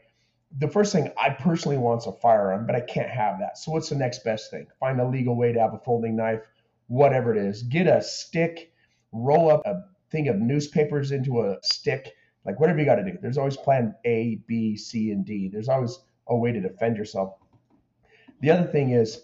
[0.60, 3.58] The first thing I personally want is a firearm, but I can't have that.
[3.58, 4.68] So what's the next best thing?
[4.80, 6.42] Find a legal way to have a folding knife,
[6.88, 7.64] whatever it is.
[7.64, 8.74] Get a stick,
[9.12, 12.14] roll up a thing of newspapers into a stick,
[12.46, 13.18] like whatever you got to do.
[13.22, 15.48] There's always plan A, B, C, and D.
[15.48, 17.36] There's always a way to defend yourself.
[18.42, 19.22] The other thing is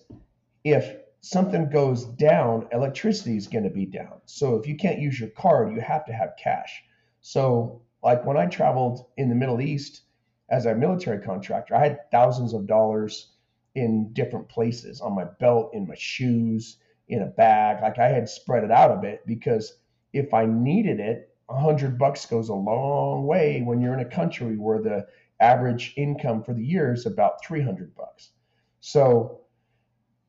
[0.64, 4.22] if something goes down, electricity is going to be down.
[4.26, 6.84] So if you can't use your card, you have to have cash.
[7.22, 10.04] So, like when I traveled in the Middle East
[10.50, 13.32] as a military contractor, I had thousands of dollars
[13.76, 17.82] in different places on my belt, in my shoes, in a bag.
[17.82, 19.78] Like I had spread it out a bit because
[20.14, 24.06] if I needed it, a hundred bucks goes a long way when you're in a
[24.06, 25.08] country where the
[25.40, 28.32] average income for the year is about 300 bucks.
[28.80, 29.42] So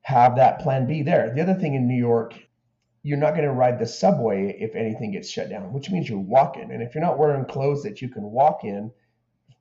[0.03, 1.33] have that plan B there.
[1.35, 2.35] The other thing in New York,
[3.03, 6.19] you're not going to ride the subway if anything gets shut down, which means you're
[6.19, 6.71] walking.
[6.71, 8.91] And if you're not wearing clothes that you can walk in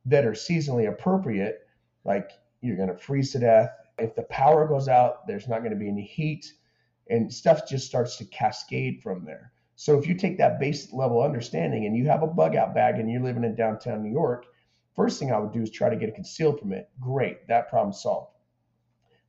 [0.07, 1.67] that are seasonally appropriate,
[2.03, 3.69] like you're going to freeze to death.
[3.99, 6.51] If the power goes out, there's not going to be any heat
[7.09, 9.51] and stuff just starts to cascade from there.
[9.75, 12.95] So if you take that base level understanding and you have a bug out bag
[12.95, 14.45] and you're living in downtown New York,
[14.95, 16.89] first thing I would do is try to get a concealed permit.
[16.99, 18.31] Great, that problem solved.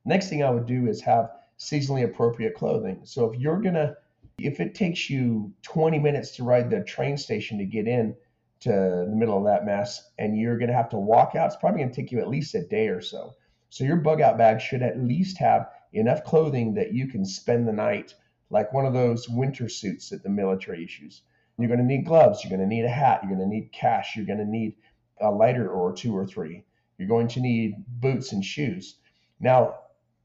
[0.05, 3.01] Next thing I would do is have seasonally appropriate clothing.
[3.03, 3.95] So if you're gonna,
[4.39, 8.15] if it takes you 20 minutes to ride the train station to get in
[8.61, 11.81] to the middle of that mess, and you're gonna have to walk out, it's probably
[11.81, 13.35] gonna take you at least a day or so.
[13.69, 17.67] So your bug out bag should at least have enough clothing that you can spend
[17.67, 18.15] the night
[18.49, 21.21] like one of those winter suits that the military issues.
[21.57, 22.43] You're going to need gloves.
[22.43, 23.21] You're going to need a hat.
[23.21, 24.15] You're going to need cash.
[24.15, 24.75] You're going to need
[25.19, 26.63] a lighter or two or three.
[26.97, 28.95] You're going to need boots and shoes.
[29.39, 29.75] Now,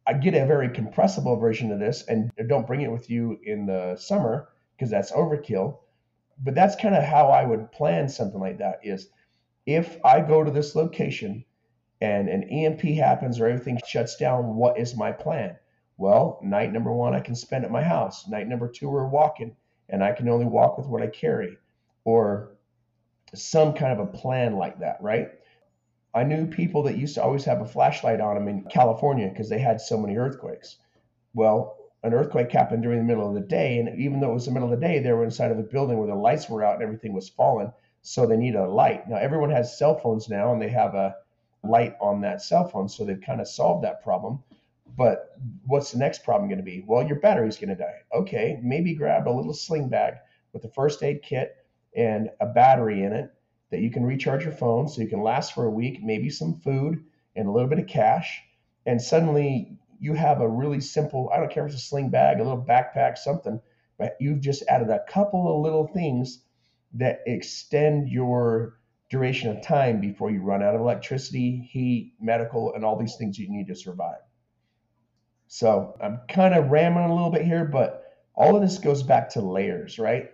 [0.06, 3.66] I get a very compressible version of this, and don't bring it with you in
[3.66, 5.78] the summer because that's overkill.
[6.42, 9.08] But that's kind of how I would plan something like that is
[9.66, 11.44] if I go to this location
[12.00, 15.56] and an EMP happens or everything shuts down, what is my plan?
[15.96, 18.28] Well, night number one, I can spend at my house.
[18.28, 19.54] Night number two, we're walking,
[19.88, 21.56] and I can only walk with what I carry,
[22.04, 22.56] or
[23.34, 25.28] some kind of a plan like that, right?
[26.12, 29.48] I knew people that used to always have a flashlight on them in California because
[29.48, 30.76] they had so many earthquakes.
[31.32, 34.44] Well, an earthquake happened during the middle of the day, and even though it was
[34.44, 36.62] the middle of the day, they were inside of a building where the lights were
[36.62, 39.08] out and everything was falling, so they needed a light.
[39.08, 41.16] Now everyone has cell phones now, and they have a
[41.64, 44.42] light on that cell phone, so they've kind of solved that problem.
[44.96, 45.36] But
[45.66, 46.84] what's the next problem going to be?
[46.86, 48.02] Well, your battery's going to die.
[48.14, 50.14] Okay, maybe grab a little sling bag
[50.52, 51.56] with a first aid kit
[51.96, 53.30] and a battery in it
[53.70, 56.60] that you can recharge your phone so you can last for a week, maybe some
[56.60, 57.02] food
[57.34, 58.42] and a little bit of cash.
[58.86, 62.38] And suddenly you have a really simple, I don't care if it's a sling bag,
[62.38, 63.58] a little backpack, something,
[63.98, 66.42] but you've just added a couple of little things
[66.92, 72.84] that extend your duration of time before you run out of electricity, heat, medical, and
[72.84, 74.20] all these things you need to survive.
[75.46, 79.30] So I'm kind of ramming a little bit here, but all of this goes back
[79.30, 80.28] to layers, right?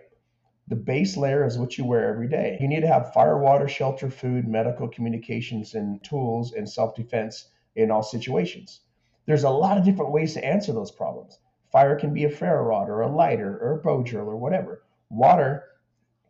[0.67, 2.57] The base layer is what you wear every day.
[2.59, 7.47] You need to have fire, water, shelter, food, medical communications, and tools and self defense
[7.75, 8.81] in all situations.
[9.25, 11.39] There's a lot of different ways to answer those problems.
[11.71, 14.83] Fire can be a ferro rod or a lighter or a bow drill or whatever.
[15.09, 15.63] Water,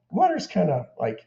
[0.10, 1.26] water is kind of like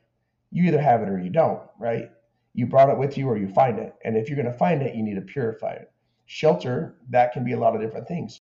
[0.50, 2.11] you either have it or you don't, right?
[2.53, 3.94] You brought it with you or you find it.
[4.05, 5.90] And if you're going to find it, you need to purify it.
[6.27, 8.40] Shelter, that can be a lot of different things.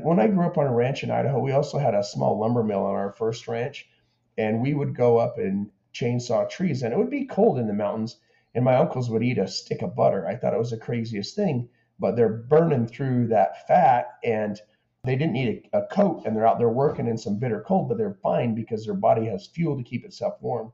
[0.00, 2.62] When I grew up on a ranch in Idaho, we also had a small lumber
[2.62, 3.88] mill on our first ranch,
[4.36, 7.72] and we would go up and chainsaw trees, and it would be cold in the
[7.72, 8.20] mountains,
[8.54, 10.26] and my uncles would eat a stick of butter.
[10.26, 11.68] I thought it was the craziest thing,
[11.98, 14.60] but they're burning through that fat, and
[15.04, 17.88] they didn't need a, a coat, and they're out there working in some bitter cold,
[17.88, 20.72] but they're fine because their body has fuel to keep itself warm.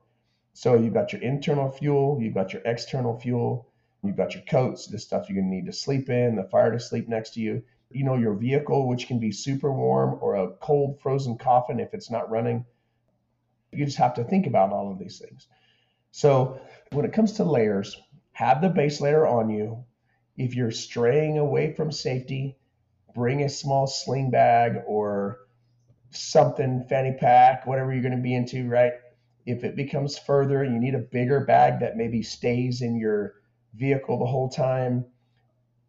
[0.53, 3.67] So you've got your internal fuel, you've got your external fuel,
[4.05, 6.71] You've got your coats, the stuff you're going to need to sleep in, the fire
[6.71, 7.63] to sleep next to you.
[7.89, 11.93] You know, your vehicle, which can be super warm or a cold, frozen coffin if
[11.93, 12.65] it's not running.
[13.71, 15.47] You just have to think about all of these things.
[16.11, 16.59] So,
[16.91, 17.99] when it comes to layers,
[18.33, 19.83] have the base layer on you.
[20.37, 22.57] If you're straying away from safety,
[23.13, 25.39] bring a small sling bag or
[26.11, 28.93] something, fanny pack, whatever you're going to be into, right?
[29.45, 33.35] If it becomes further you need a bigger bag that maybe stays in your
[33.73, 35.05] vehicle the whole time.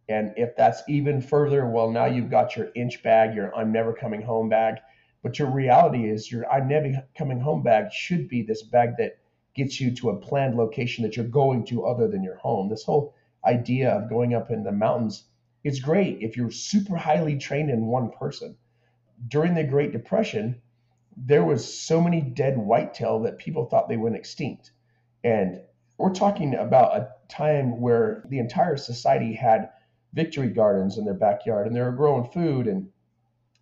[0.08, 3.92] And if that's even further, well, now you've got your inch bag, your I'm never
[3.92, 4.76] coming home bag.
[5.22, 9.18] But your reality is your I'm never coming home bag should be this bag that
[9.54, 12.68] gets you to a planned location that you're going to other than your home.
[12.68, 13.14] This whole
[13.46, 15.24] idea of going up in the mountains,
[15.64, 18.56] it's great if you're super highly trained in one person.
[19.28, 20.60] During the Great Depression,
[21.16, 24.72] there was so many dead whitetail that people thought they went extinct.
[25.24, 25.62] And
[25.98, 29.70] we're talking about a time where the entire society had
[30.12, 32.90] victory gardens in their backyard and they were growing food and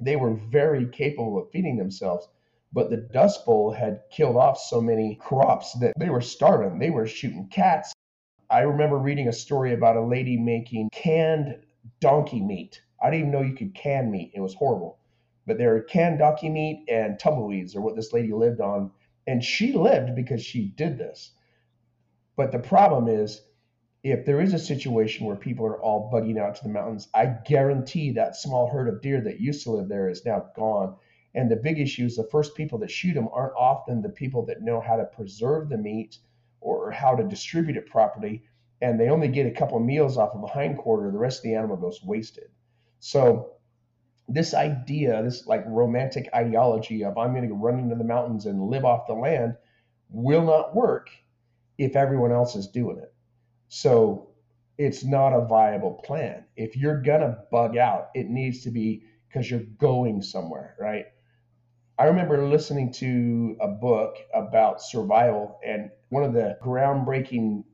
[0.00, 2.28] they were very capable of feeding themselves.
[2.72, 6.80] But the Dust Bowl had killed off so many crops that they were starving.
[6.80, 7.92] They were shooting cats.
[8.54, 11.60] I remember reading a story about a lady making canned
[11.98, 12.80] donkey meat.
[13.02, 14.30] I didn't even know you could can meat.
[14.32, 15.00] It was horrible.
[15.44, 18.92] But there were canned donkey meat and tumbleweeds, or what this lady lived on.
[19.26, 21.32] And she lived because she did this.
[22.36, 23.42] But the problem is,
[24.04, 27.26] if there is a situation where people are all bugging out to the mountains, I
[27.26, 30.94] guarantee that small herd of deer that used to live there is now gone.
[31.34, 34.46] And the big issue is the first people that shoot them aren't often the people
[34.46, 36.18] that know how to preserve the meat
[36.64, 38.42] or how to distribute it properly.
[38.81, 41.11] And they only get a couple of meals off of a hind quarter.
[41.12, 42.50] The rest of the animal goes wasted.
[42.98, 43.53] So
[44.29, 48.71] this idea, this like romantic ideology of I'm going to run into the mountains and
[48.71, 49.56] live off the land
[50.08, 51.10] will not work
[51.79, 53.12] if everyone else is doing it.
[53.69, 54.31] So
[54.79, 56.44] it's not a viable plan.
[56.56, 61.06] If you're going to bug out, it needs to be because you're going somewhere, right?
[61.98, 67.65] I remember listening to a book about survival, and one of the groundbreaking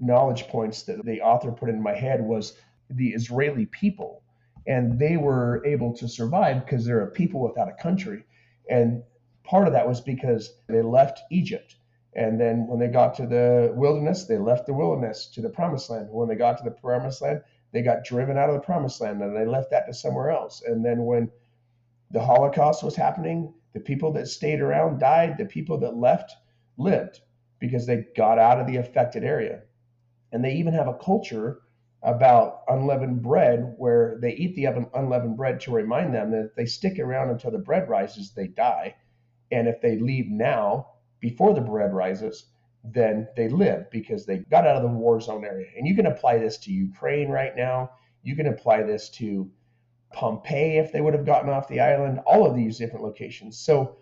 [0.00, 2.54] knowledge points that the author put in my head was
[2.90, 4.22] the Israeli people.
[4.66, 8.24] And they were able to survive because they're a people without a country.
[8.70, 9.02] And
[9.44, 11.76] part of that was because they left Egypt
[12.14, 15.90] and then when they got to the wilderness, they left the wilderness to the promised
[15.90, 16.08] land.
[16.10, 19.22] When they got to the promised land, they got driven out of the promised land
[19.22, 20.62] and they left that to somewhere else.
[20.66, 21.30] And then when
[22.10, 25.38] the Holocaust was happening, The people that stayed around died.
[25.38, 26.36] The people that left
[26.76, 27.20] lived
[27.62, 29.62] because they got out of the affected area.
[30.32, 31.60] And they even have a culture
[32.02, 36.66] about unleavened bread where they eat the unleavened bread to remind them that if they
[36.66, 38.96] stick around until the bread rises, they die.
[39.52, 40.88] And if they leave now,
[41.20, 42.46] before the bread rises,
[42.82, 45.68] then they live because they got out of the war zone area.
[45.76, 47.92] And you can apply this to Ukraine right now.
[48.24, 49.48] You can apply this to
[50.12, 53.56] Pompeii if they would have gotten off the island, all of these different locations.
[53.56, 53.98] So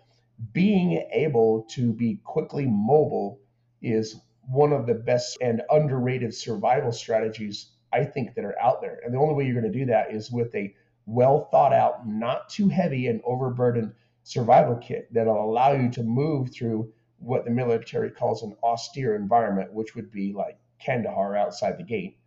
[0.51, 3.39] being able to be quickly mobile
[3.81, 8.99] is one of the best and underrated survival strategies I think that are out there.
[9.03, 10.73] And the only way you're going to do that is with a
[11.05, 16.51] well thought out, not too heavy and overburdened survival kit that'll allow you to move
[16.53, 21.83] through what the military calls an austere environment, which would be like Kandahar outside the
[21.83, 22.17] gate,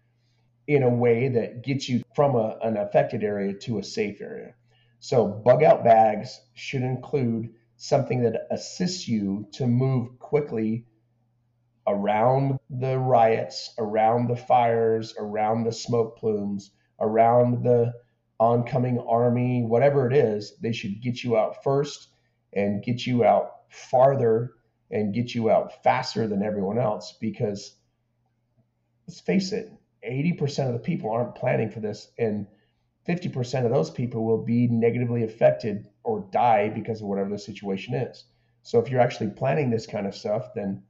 [0.67, 4.55] in a way that gets you from a, an affected area to a safe area.
[5.01, 10.87] So, bug out bags should include something that assists you to move quickly
[11.87, 16.71] around the riots, around the fires, around the smoke plumes,
[17.01, 17.93] around the
[18.41, 22.09] oncoming army, whatever it is, they should get you out first
[22.53, 24.55] and get you out farther
[24.91, 27.77] and get you out faster than everyone else because
[29.07, 29.73] let's face it
[30.09, 32.47] 80% of the people aren't planning for this and
[33.09, 37.95] 50% of those people will be negatively affected or die because of whatever the situation
[37.95, 38.25] is.
[38.63, 40.83] So if you're actually planning this kind of stuff then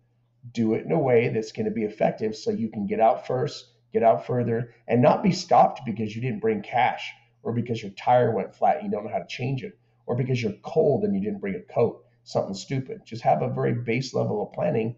[0.53, 3.27] do it in a way that's going to be effective so you can get out
[3.27, 7.11] first get out further and not be stopped because you didn't bring cash
[7.45, 10.17] or because your tire went flat and you don't know how to change it or
[10.17, 13.03] because you're cold and you didn't bring a coat something stupid.
[13.07, 14.97] Just have a very base level of planning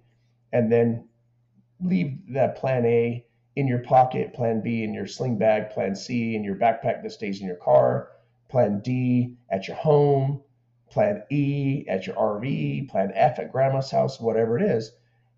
[0.53, 1.09] and then
[1.81, 6.35] leave that plan A in your pocket, plan B in your sling bag, plan C
[6.35, 8.09] in your backpack that stays in your car,
[8.49, 10.43] plan D at your home,
[10.91, 14.93] plan E at your RV, plan F at grandma's house, whatever it is.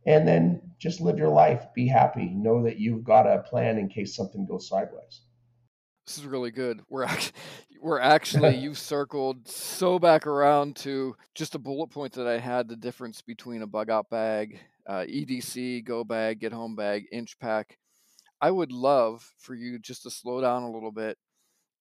[0.09, 3.90] And then just live your life, be happy, know that you've got a plan in
[3.90, 5.20] case something goes sideways.
[6.06, 6.80] This is really good.
[6.88, 7.38] We're actually,
[7.82, 12.68] we're actually you've circled so back around to just a bullet point that I had
[12.68, 17.38] the difference between a bug out bag, uh, EDC, go bag, get home bag, inch
[17.38, 17.76] pack.
[18.40, 21.18] I would love for you just to slow down a little bit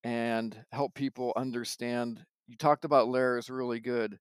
[0.04, 2.26] and help people understand.
[2.50, 4.20] You talked about layers really good,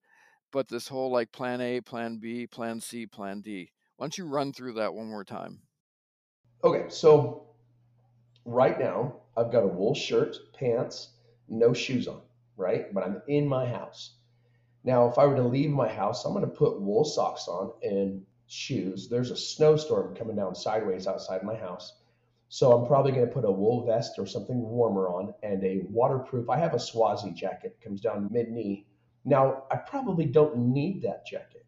[0.52, 3.72] but this whole like plan A, plan B, plan C, plan D.
[3.96, 5.60] Why don't you run through that one more time?
[6.62, 7.48] Okay, so
[8.44, 11.10] right now I've got a wool shirt, pants,
[11.48, 12.20] no shoes on,
[12.56, 12.92] right?
[12.92, 14.16] But I'm in my house.
[14.84, 17.72] Now, if I were to leave my house, I'm going to put wool socks on
[17.82, 19.08] and shoes.
[19.08, 21.94] There's a snowstorm coming down sideways outside my house.
[22.48, 25.82] So I'm probably going to put a wool vest or something warmer on and a
[25.90, 26.48] waterproof.
[26.48, 28.86] I have a Swazi jacket, comes down mid knee.
[29.24, 31.65] Now, I probably don't need that jacket,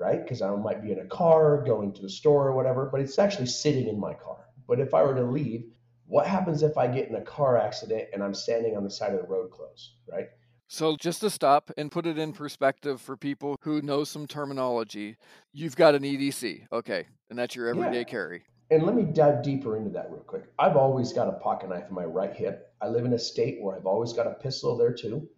[0.00, 0.22] right?
[0.22, 3.18] Because I might be in a car going to the store or whatever, but it's
[3.18, 4.46] actually sitting in my car.
[4.66, 5.64] But if I were to leave,
[6.06, 9.12] what happens if I get in a car accident and I'm standing on the side
[9.12, 10.28] of the road close, right?
[10.68, 15.16] So, just to stop and put it in perspective for people who know some terminology,
[15.52, 18.04] you've got an EDC, okay, and that's your everyday yeah.
[18.04, 18.42] carry.
[18.70, 20.44] And let me dive deeper into that real quick.
[20.60, 22.72] I've always got a pocket knife in my right hip.
[22.80, 25.28] I live in a state where I've always got a pistol there too.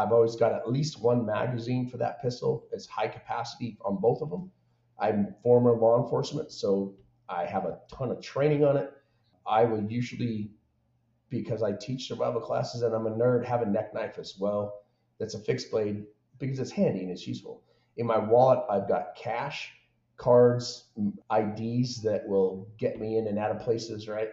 [0.00, 2.64] I've always got at least one magazine for that pistol.
[2.72, 4.50] It's high capacity on both of them.
[4.98, 6.94] I'm former law enforcement, so
[7.28, 8.90] I have a ton of training on it.
[9.46, 10.52] I will usually,
[11.28, 14.84] because I teach survival classes and I'm a nerd, have a neck knife as well.
[15.18, 16.06] That's a fixed blade
[16.38, 17.62] because it's handy and it's useful.
[17.98, 19.70] In my wallet, I've got cash,
[20.16, 20.84] cards,
[21.30, 24.30] IDs that will get me in and out of places, right?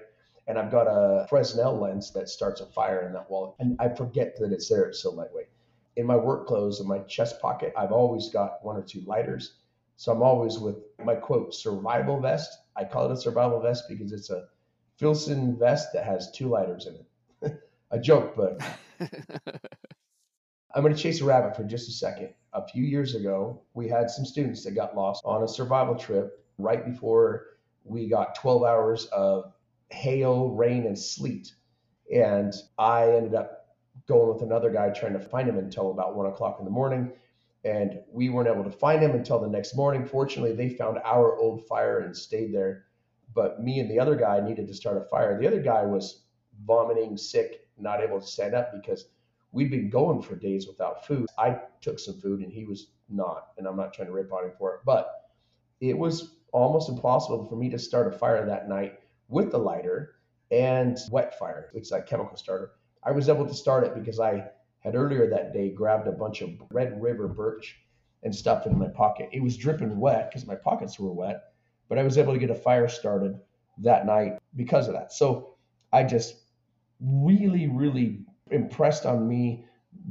[0.47, 3.55] And I've got a Fresnel lens that starts a fire in that wallet.
[3.59, 5.49] And I forget that it's there, it's so lightweight.
[5.98, 9.56] In my work clothes, in my chest pocket, I've always got one or two lighters.
[9.98, 12.56] So I'm always with my quote survival vest.
[12.76, 14.45] I call it a survival vest because it's a
[14.98, 17.62] Filson vest that has two lighters in it.
[17.91, 18.62] a joke, but
[20.74, 22.30] I'm going to chase a rabbit for just a second.
[22.54, 26.45] A few years ago, we had some students that got lost on a survival trip
[26.60, 27.45] right before
[27.84, 29.54] we got 12 hours of
[29.89, 31.54] hail, rain, and sleet.
[32.14, 33.57] And I ended up
[34.08, 37.12] going with another guy trying to find him until about one o'clock in the morning.
[37.64, 40.05] And we weren't able to find him until the next morning.
[40.05, 42.86] Fortunately, they found our old fire and stayed there
[43.38, 45.39] but me and the other guy needed to start a fire.
[45.39, 46.24] The other guy was
[46.66, 49.10] vomiting, sick, not able to stand up because
[49.51, 51.28] we'd been going for days without food.
[51.38, 54.45] I took some food and he was not, and I'm not trying to rip on
[54.45, 55.30] him for it, but
[55.82, 60.16] it was almost impossible for me to start a fire that night with the lighter
[60.49, 62.72] and wet fire, which is like chemical starter.
[63.04, 64.45] I was able to start it because I
[64.80, 67.78] had earlier that day grabbed a bunch of Red River birch
[68.24, 69.30] and stuffed it in my pocket.
[69.32, 71.43] It was dripping wet because my pockets were wet,
[71.89, 73.39] but I was able to get a fire started
[73.80, 75.14] that night because of that.
[75.14, 75.56] So
[75.93, 76.36] I just
[77.00, 78.20] really, really
[78.52, 79.66] impressed on me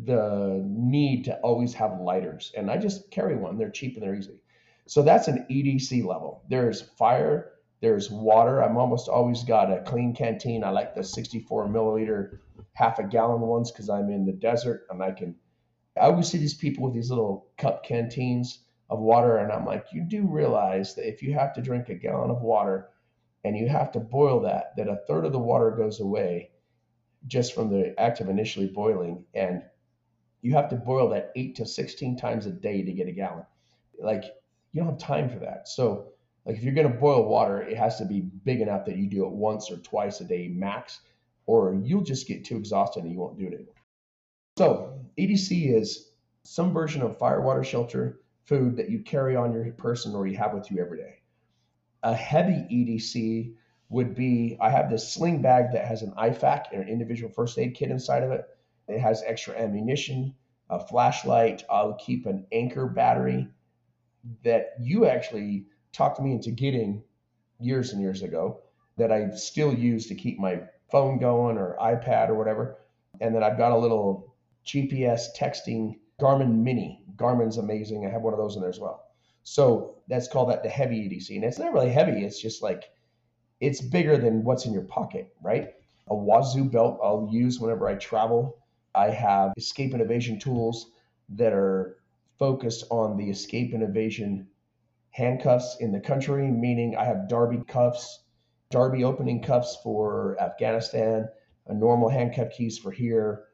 [0.05, 2.53] the need to always have lighters.
[2.57, 3.59] And I just carry one.
[3.59, 4.41] They're cheap and they're easy.
[4.87, 6.45] So that's an EDC level.
[6.49, 8.63] There's fire, there's water.
[8.63, 10.65] I'm almost always got a clean canteen.
[10.65, 12.39] I like the 64 milliliter,
[12.73, 15.35] half a gallon ones because I'm in the desert and I can.
[15.97, 18.61] I always see these people with these little cup canteens
[18.91, 21.95] of water, and I'm like, you do realize that if you have to drink a
[21.95, 22.91] gallon of water
[23.45, 26.51] and you have to boil that, that a third of the water goes away
[27.27, 29.63] just from the act of initially boiling, and
[30.43, 33.45] you have to boil that eight to 16 times a day to get a gallon.
[33.99, 34.25] Like,
[34.73, 35.69] you don't have time for that.
[35.69, 36.13] So,
[36.47, 39.09] like, if you're going to boil water, it has to be big enough that you
[39.09, 41.01] do it once or twice a day max,
[41.47, 43.75] or you'll just get too exhausted and you won't do it anymore.
[44.57, 46.13] So, EDC is
[46.45, 50.37] some version of fire, water, shelter food that you carry on your person or you
[50.37, 51.21] have with you every day.
[52.05, 53.55] A heavy EDC
[53.89, 57.59] would be I have this sling bag that has an IFAK, and an individual first
[57.59, 58.45] aid kit inside of it.
[58.87, 60.35] It has extra ammunition,
[60.71, 61.65] a flashlight.
[61.69, 63.49] I'll keep an Anker battery
[64.45, 65.67] that you actually
[65.97, 67.03] talked me into getting
[67.59, 68.61] years and years ago
[68.99, 72.79] that I still use to keep my phone going or iPad or whatever.
[73.21, 74.35] And then I've got a little
[74.67, 77.03] GPS texting Garmin Mini.
[77.17, 78.07] Garmin's amazing.
[78.07, 79.05] I have one of those in there as well.
[79.43, 81.35] So that's called that the heavy EDC.
[81.35, 82.25] And it's not really heavy.
[82.25, 82.85] It's just like
[83.61, 85.75] it's bigger than what's in your pocket, right?
[86.09, 88.59] A Wazoo belt I'll use whenever I travel.
[88.95, 90.91] I have escape and evasion tools
[91.31, 91.99] that are
[92.39, 94.47] focused on the escape and evasion
[95.17, 98.25] handcuffs in the country, meaning I have Darby cuffs,
[98.71, 101.27] Darby opening cuffs for Afghanistan,
[101.69, 103.45] a normal handcuff keys for here.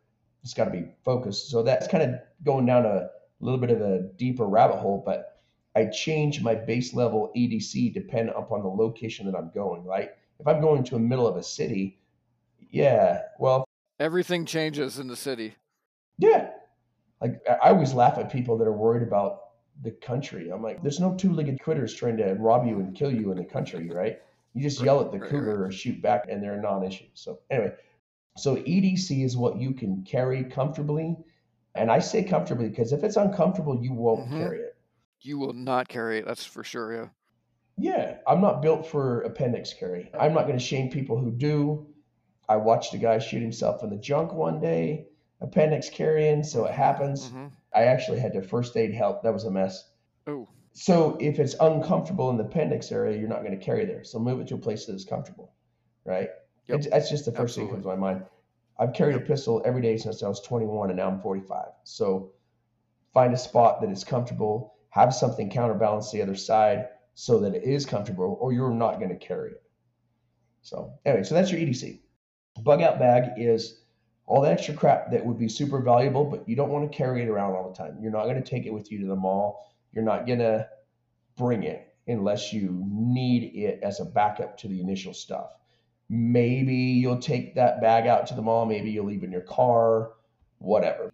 [0.42, 1.50] It's got to be focused.
[1.50, 5.40] So that's kind of going down a little bit of a deeper rabbit hole, but
[5.76, 10.10] I change my base level EDC dependent upon the location that I'm going, right?
[10.40, 12.00] If I'm going to the middle of a city,
[12.72, 13.64] yeah, well,
[14.00, 15.54] everything changes in the city.
[16.18, 16.50] Yeah.
[17.20, 19.42] Like I always laugh at people that are worried about
[19.82, 20.50] the country.
[20.50, 23.44] I'm like, there's no two-legged critters trying to rob you and kill you in the
[23.44, 24.20] country, right?
[24.54, 27.06] You just yell at the cougar or shoot back and they're a non-issue.
[27.14, 27.72] So anyway,
[28.36, 31.16] so EDC is what you can carry comfortably.
[31.74, 34.38] And I say comfortably because if it's uncomfortable, you won't mm-hmm.
[34.38, 34.72] carry it
[35.24, 36.26] you will not carry it.
[36.26, 36.92] That's for sure.
[36.92, 37.08] Yeah.
[37.78, 40.10] Yeah, I'm not built for appendix carry.
[40.18, 41.86] I'm not going to shame people who do.
[42.48, 45.06] I watched a guy shoot himself in the junk one day,
[45.42, 47.28] appendix carrying, so it happens.
[47.28, 47.46] Mm-hmm.
[47.74, 49.22] I actually had to first aid help.
[49.22, 49.90] That was a mess.
[50.26, 50.48] Oh.
[50.72, 54.04] So if it's uncomfortable in the appendix area, you're not going to carry there.
[54.04, 55.52] So move it to a place that is comfortable,
[56.04, 56.30] right?
[56.68, 56.82] Yep.
[56.90, 57.74] that's just the first Absolutely.
[57.74, 58.24] thing that comes to my mind.
[58.78, 59.24] I've carried yep.
[59.24, 61.66] a pistol every day since I was 21, and now I'm 45.
[61.84, 62.32] So
[63.12, 67.62] find a spot that is comfortable have something counterbalance the other side so that it
[67.64, 69.62] is comfortable or you're not going to carry it.
[70.60, 72.00] So anyway, so that's your EDC.
[72.62, 73.81] Bug out bag is
[74.32, 77.20] all the extra crap that would be super valuable, but you don't want to carry
[77.20, 77.98] it around all the time.
[78.00, 79.70] You're not going to take it with you to the mall.
[79.92, 80.66] You're not going to
[81.36, 85.50] bring it unless you need it as a backup to the initial stuff.
[86.08, 88.64] Maybe you'll take that bag out to the mall.
[88.64, 90.12] Maybe you'll leave it in your car,
[90.60, 91.12] whatever.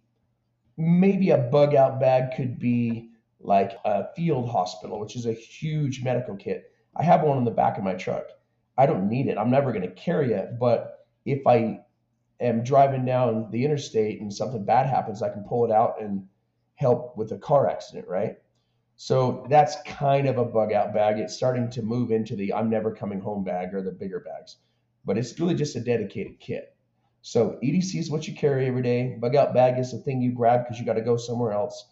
[0.77, 3.09] Maybe a bug out bag could be
[3.41, 6.71] like a field hospital, which is a huge medical kit.
[6.95, 8.27] I have one in the back of my truck.
[8.77, 9.37] I don't need it.
[9.37, 10.57] I'm never going to carry it.
[10.57, 11.81] But if I
[12.39, 16.27] am driving down the interstate and something bad happens, I can pull it out and
[16.75, 18.37] help with a car accident, right?
[18.95, 21.19] So that's kind of a bug out bag.
[21.19, 24.57] It's starting to move into the I'm never coming home bag or the bigger bags,
[25.05, 26.75] but it's really just a dedicated kit.
[27.21, 29.15] So EDC is what you carry every day.
[29.19, 31.85] Bug out bag is the thing you grab because you got to go somewhere else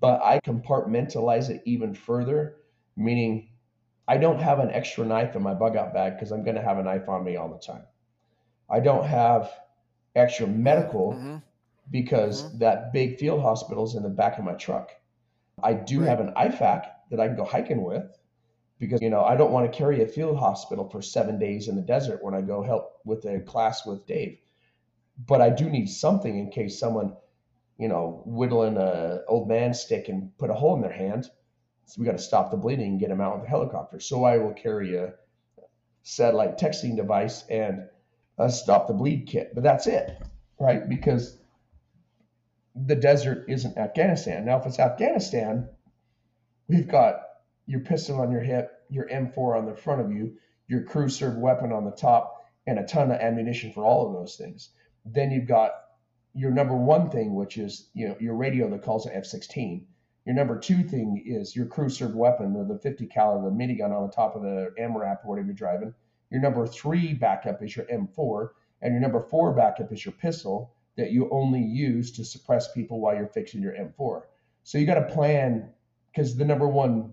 [0.00, 2.56] but I compartmentalize it even further,
[2.96, 3.48] meaning
[4.08, 6.62] I don't have an extra knife in my bug out bag because I'm going to
[6.62, 7.84] have a knife on me all the time.
[8.72, 9.52] I don't have
[10.16, 11.36] extra medical mm-hmm.
[11.90, 12.58] because mm-hmm.
[12.58, 14.90] that big field hospital is in the back of my truck.
[15.62, 16.08] I do right.
[16.08, 18.18] have an IFAK that I can go hiking with
[18.78, 21.76] because you know I don't want to carry a field hospital for seven days in
[21.76, 24.38] the desert when I go help with a class with Dave.
[25.26, 27.14] But I do need something in case someone
[27.82, 31.28] you know, whittling a old man stick and put a hole in their hand.
[31.86, 33.98] So we got to stop the bleeding and get them out with a helicopter.
[33.98, 35.14] So I will carry a
[36.04, 37.88] satellite texting device and
[38.42, 39.54] a stop the bleed kit.
[39.54, 40.20] But that's it,
[40.58, 40.88] right?
[40.88, 41.38] Because
[42.74, 44.44] the desert isn't Afghanistan.
[44.44, 45.68] Now, if it's Afghanistan,
[46.68, 47.20] we've got
[47.66, 50.36] your pistol on your hip, your M4 on the front of you,
[50.68, 54.14] your crew serve weapon on the top, and a ton of ammunition for all of
[54.14, 54.70] those things.
[55.04, 55.72] Then you've got
[56.34, 59.84] your number one thing, which is you know your radio that calls it F-16.
[60.24, 64.06] Your number two thing is your crew serve weapon, the 50 caliber, the minigun on
[64.06, 65.94] the top of the MRAP or whatever you're driving.
[66.32, 68.48] Your number three backup is your M4,
[68.80, 73.00] and your number four backup is your pistol that you only use to suppress people
[73.00, 74.22] while you're fixing your M4.
[74.62, 75.68] So you got to plan
[76.10, 77.12] because the number one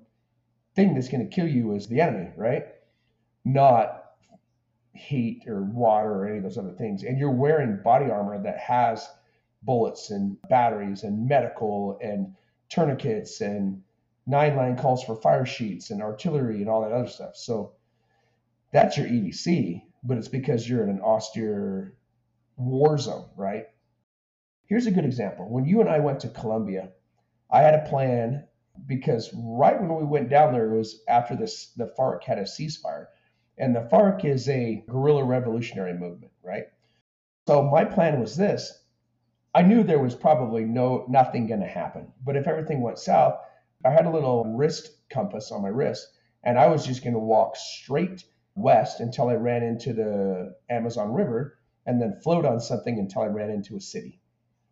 [0.74, 2.67] thing that's going to kill you is the enemy, right?
[3.43, 4.05] Not
[4.93, 7.03] heat or water or any of those other things.
[7.03, 9.05] And you're wearing body armor that has
[9.63, 12.36] bullets and batteries and medical and
[12.70, 13.82] tourniquets and
[14.26, 17.36] nine line calls for fire sheets and artillery and all that other stuff.
[17.36, 17.74] So
[18.72, 21.95] that's your EDC, but it's because you're in an austere
[22.57, 23.65] war zone, right?
[24.65, 25.49] Here's a good example.
[25.49, 26.91] When you and I went to Colombia,
[27.51, 28.45] I had a plan
[28.86, 32.43] because right when we went down there, it was after this the FARC had a
[32.43, 33.07] ceasefire.
[33.57, 36.65] And the FARC is a guerrilla revolutionary movement, right?
[37.47, 38.72] So my plan was this.
[39.53, 43.39] I knew there was probably no nothing going to happen, but if everything went south,
[43.84, 46.07] I had a little wrist compass on my wrist,
[46.43, 48.24] and I was just going to walk straight
[48.55, 53.27] west until I ran into the Amazon River, and then float on something until I
[53.27, 54.19] ran into a city.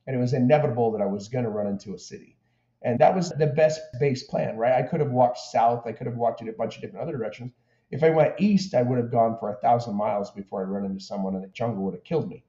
[0.05, 2.37] And it was inevitable that I was going to run into a city.
[2.81, 4.73] And that was the best base plan, right?
[4.73, 7.17] I could have walked south, I could have walked in a bunch of different other
[7.17, 7.51] directions,
[7.89, 10.83] if I went east, I would have gone for a thousand miles before I run
[10.83, 12.43] into someone and the jungle would have killed me.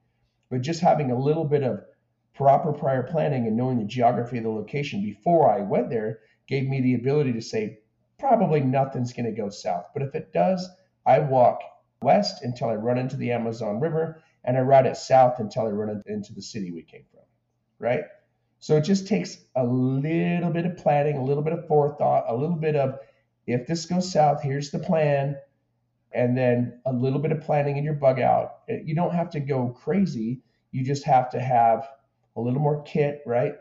[0.49, 1.85] But just having a little bit of
[2.33, 6.67] proper prior planning and knowing the geography of the location before I went there gave
[6.67, 7.79] me the ability to say,
[8.17, 9.85] probably nothing's going to go south.
[9.93, 10.69] But if it does,
[11.05, 11.61] I walk
[12.01, 15.69] west until I run into the Amazon River and I ride it south until I
[15.69, 17.23] run into the city we came from.
[17.79, 18.03] Right?
[18.59, 22.35] So it just takes a little bit of planning, a little bit of forethought, a
[22.35, 22.99] little bit of
[23.47, 25.37] if this goes south, here's the plan,
[26.11, 28.59] and then a little bit of planning in your bug out.
[28.69, 30.41] Uh, you don't have to go crazy.
[30.71, 31.87] You just have to have
[32.35, 33.55] a little more kit, right?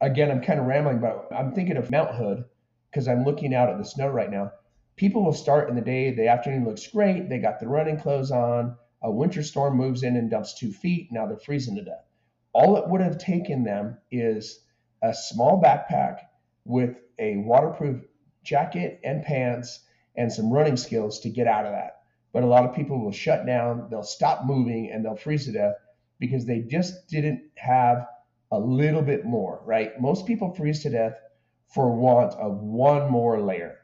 [0.00, 2.44] Again, I'm kind of rambling, but I'm thinking of Mount Hood
[2.90, 4.52] because I'm looking out at the snow right now.
[4.96, 7.28] People will start in the day, the afternoon looks great.
[7.28, 8.76] They got the running clothes on.
[9.02, 11.12] A winter storm moves in and dumps two feet.
[11.12, 12.06] Now they're freezing to death.
[12.54, 14.64] All it would have taken them is
[15.02, 16.20] a small backpack
[16.64, 18.02] with a waterproof
[18.42, 19.80] jacket and pants
[20.16, 22.00] and some running skills to get out of that.
[22.32, 25.52] But a lot of people will shut down, they'll stop moving, and they'll freeze to
[25.52, 25.74] death
[26.18, 28.06] because they just didn't have
[28.50, 30.00] a little bit more, right?
[30.00, 31.20] Most people freeze to death
[31.68, 33.76] for want of one more layer.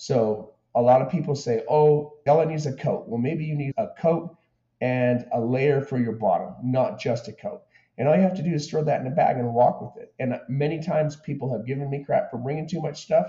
[0.00, 3.04] So a lot of people say, oh, Ella needs a coat.
[3.06, 4.34] Well, maybe you need a coat
[4.80, 7.60] and a layer for your bottom, not just a coat.
[7.98, 10.02] And all you have to do is throw that in a bag and walk with
[10.02, 10.14] it.
[10.18, 13.26] And many times people have given me crap for bringing too much stuff.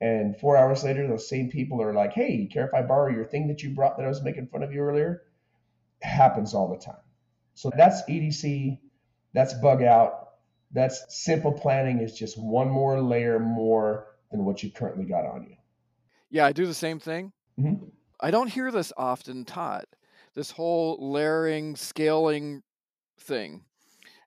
[0.00, 3.24] And four hours later, those same people are like, hey, care if I borrow your
[3.24, 5.22] thing that you brought that I was making fun of you earlier?
[6.02, 7.04] It happens all the time.
[7.54, 8.80] So that's EDC,
[9.34, 10.30] that's bug out,
[10.72, 15.46] that's simple planning is just one more layer more than what you currently got on
[15.48, 15.57] you.
[16.30, 17.32] Yeah, I do the same thing.
[17.58, 17.86] Mm-hmm.
[18.20, 19.86] I don't hear this often taught,
[20.34, 22.62] this whole layering, scaling
[23.20, 23.64] thing.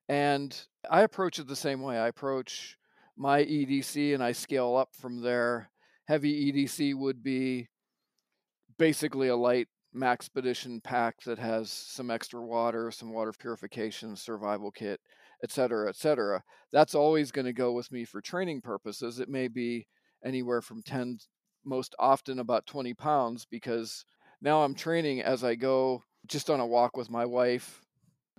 [0.08, 0.58] And
[0.90, 1.98] I approach it the same way.
[1.98, 2.76] I approach
[3.16, 5.70] my EDC and I scale up from there.
[6.08, 7.68] Heavy EDC would be
[8.78, 15.00] basically a light Maxpedition pack that has some extra water, some water purification, survival kit,
[15.42, 16.42] etc., etc.
[16.72, 19.20] That's always going to go with me for training purposes.
[19.20, 19.86] It may be
[20.24, 21.18] anywhere from 10,
[21.64, 24.04] most often about 20 pounds, because
[24.40, 27.82] now I'm training as I go just on a walk with my wife.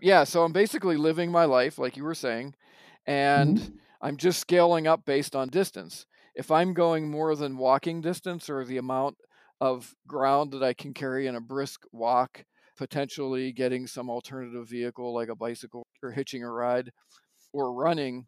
[0.02, 2.56] Yeah, so I'm basically living my life, like you were saying,
[3.06, 3.76] and mm-hmm.
[4.02, 6.06] I'm just scaling up based on distance.
[6.36, 9.18] If I'm going more than walking distance or the amount
[9.62, 12.44] of ground that I can carry in a brisk walk,
[12.76, 16.92] potentially getting some alternative vehicle like a bicycle or hitching a ride
[17.54, 18.26] or running,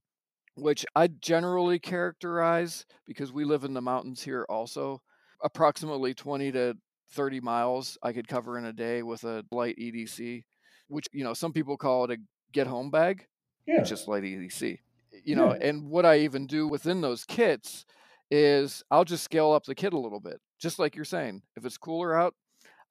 [0.56, 5.02] which I generally characterize because we live in the mountains here also,
[5.44, 6.78] approximately 20 to
[7.12, 10.44] 30 miles I could cover in a day with a light EDC,
[10.88, 12.18] which, you know, some people call it a
[12.52, 13.28] get home bag.
[13.68, 13.82] Yeah.
[13.82, 14.80] It's just light EDC
[15.24, 15.68] you know, yeah.
[15.68, 17.86] and what I even do within those kits
[18.32, 21.44] is I'll just scale up the kit a little bit, just like you're saying.
[21.56, 22.36] If it's cooler out,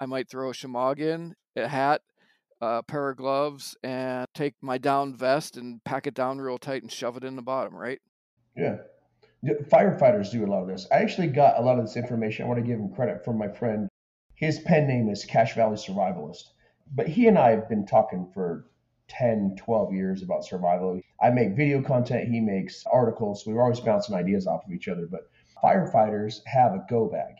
[0.01, 2.03] I might throw a shemagh in, a hat,
[2.61, 6.83] a pair of gloves, and take my down vest and pack it down real tight
[6.83, 8.01] and shove it in the bottom, right?
[8.57, 8.77] Yeah.
[9.45, 10.87] Firefighters do a lot of this.
[10.91, 12.45] I actually got a lot of this information.
[12.45, 13.89] I want to give him credit from my friend.
[14.35, 16.45] His pen name is Cache Valley Survivalist.
[16.95, 18.67] But he and I have been talking for
[19.09, 21.01] 10, 12 years about survival.
[21.23, 23.45] I make video content, he makes articles.
[23.47, 25.07] We are always bouncing ideas off of each other.
[25.11, 25.29] But
[25.63, 27.35] firefighters have a go bag.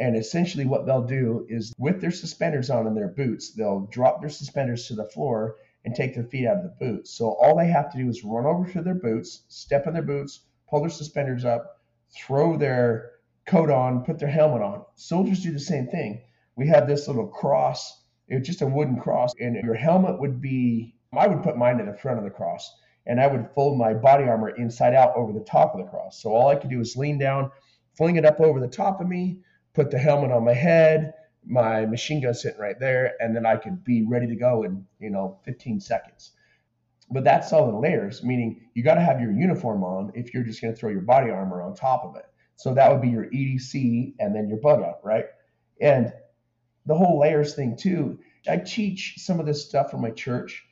[0.00, 4.22] And essentially, what they'll do is with their suspenders on and their boots, they'll drop
[4.22, 7.10] their suspenders to the floor and take their feet out of the boots.
[7.10, 10.02] So all they have to do is run over to their boots, step in their
[10.02, 10.40] boots,
[10.70, 11.82] pull their suspenders up,
[12.16, 13.12] throw their
[13.44, 14.84] coat on, put their helmet on.
[14.94, 16.22] Soldiers do the same thing.
[16.56, 20.94] We have this little cross, it's just a wooden cross, and your helmet would be,
[21.12, 22.74] I would put mine at the front of the cross,
[23.06, 26.22] and I would fold my body armor inside out over the top of the cross.
[26.22, 27.50] So all I could do is lean down,
[27.98, 29.40] fling it up over the top of me,
[29.74, 31.14] put the helmet on my head,
[31.46, 34.86] my machine gun sitting right there, and then I could be ready to go in,
[34.98, 36.32] you know, 15 seconds.
[37.10, 40.44] But that's all in layers, meaning you got to have your uniform on if you're
[40.44, 42.26] just going to throw your body armor on top of it.
[42.56, 45.24] So that would be your EDC and then your bug out, right?
[45.80, 46.12] And
[46.86, 48.18] the whole layers thing too.
[48.48, 50.64] I teach some of this stuff from my church,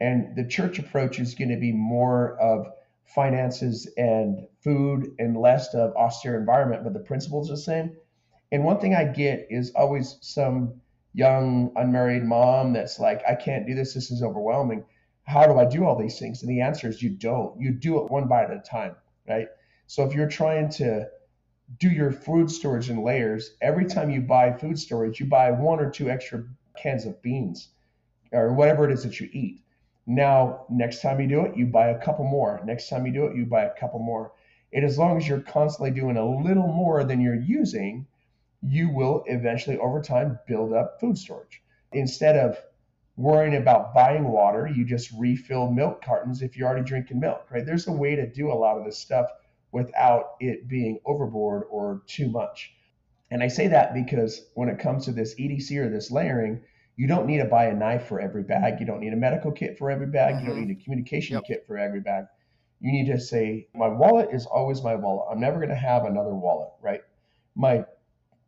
[0.00, 2.66] and the church approach is going to be more of
[3.04, 7.96] finances and food and less of austere environment, but the principles are the same.
[8.52, 10.82] And one thing I get is always some
[11.14, 13.94] young unmarried mom that's like, I can't do this.
[13.94, 14.84] This is overwhelming.
[15.24, 16.42] How do I do all these things?
[16.42, 17.58] And the answer is you don't.
[17.58, 18.94] You do it one bite at a time,
[19.26, 19.48] right?
[19.86, 21.08] So if you're trying to
[21.78, 25.80] do your food storage in layers, every time you buy food storage, you buy one
[25.80, 26.44] or two extra
[26.76, 27.68] cans of beans
[28.32, 29.62] or whatever it is that you eat.
[30.06, 32.60] Now, next time you do it, you buy a couple more.
[32.66, 34.32] Next time you do it, you buy a couple more.
[34.74, 38.06] And as long as you're constantly doing a little more than you're using,
[38.62, 41.62] you will eventually, over time, build up food storage.
[41.92, 42.58] Instead of
[43.16, 47.66] worrying about buying water, you just refill milk cartons if you're already drinking milk, right?
[47.66, 49.26] There's a way to do a lot of this stuff
[49.72, 52.72] without it being overboard or too much.
[53.30, 56.62] And I say that because when it comes to this EDC or this layering,
[56.96, 58.78] you don't need to buy a knife for every bag.
[58.78, 60.34] You don't need a medical kit for every bag.
[60.34, 60.44] Mm-hmm.
[60.44, 60.68] You don't mm-hmm.
[60.68, 61.44] need a communication yep.
[61.46, 62.26] kit for every bag.
[62.80, 65.28] You need to say, my wallet is always my wallet.
[65.30, 67.00] I'm never going to have another wallet, right?
[67.54, 67.84] My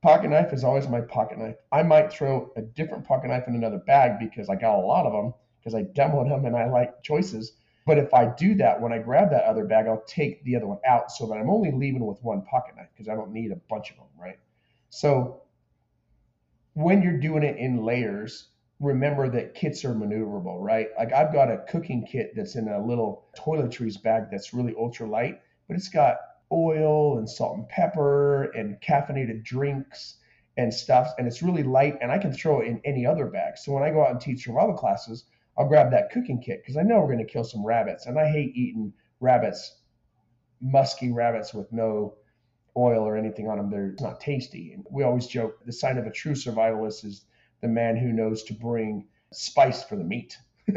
[0.05, 1.57] pocket knife is always my pocket knife.
[1.73, 5.07] I might throw a different pocket knife in another bag because I got a lot
[5.07, 7.53] of them because I demoed them and I like choices.
[7.87, 10.67] But if I do that, when I grab that other bag, I'll take the other
[10.67, 13.51] one out so that I'm only leaving with one pocket knife because I don't need
[13.51, 14.39] a bunch of them, right?
[14.91, 15.41] So
[16.75, 18.49] when you're doing it in layers,
[18.81, 20.89] remember that kits are maneuverable, right?
[20.99, 25.09] Like I've got a cooking kit that's in a little toiletries bag that's really ultra
[25.09, 26.19] light, but it's got
[26.53, 30.17] oil and salt and pepper and caffeinated drinks
[30.57, 31.13] and stuff.
[31.19, 33.59] And it's really light and I can throw it in any other bag.
[33.59, 35.25] So when I go out and teach survival classes,
[35.57, 38.07] I'll grab that cooking kit because I know we're going to kill some rabbits.
[38.07, 39.79] And I hate eating rabbits,
[40.61, 42.15] musky rabbits with no
[42.77, 43.71] oil or anything on them.
[43.71, 44.73] They're not tasty.
[44.73, 47.25] And we always joke the sign of a true survivalist is
[47.61, 50.37] the man who knows to bring spice for the meat.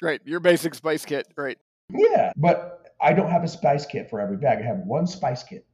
[0.00, 0.20] Great.
[0.24, 1.26] Your basic spice kit.
[1.34, 1.58] Great.
[1.90, 2.32] Yeah.
[2.36, 4.58] But I don't have a spice kit for every bag.
[4.58, 5.64] I have one spice kit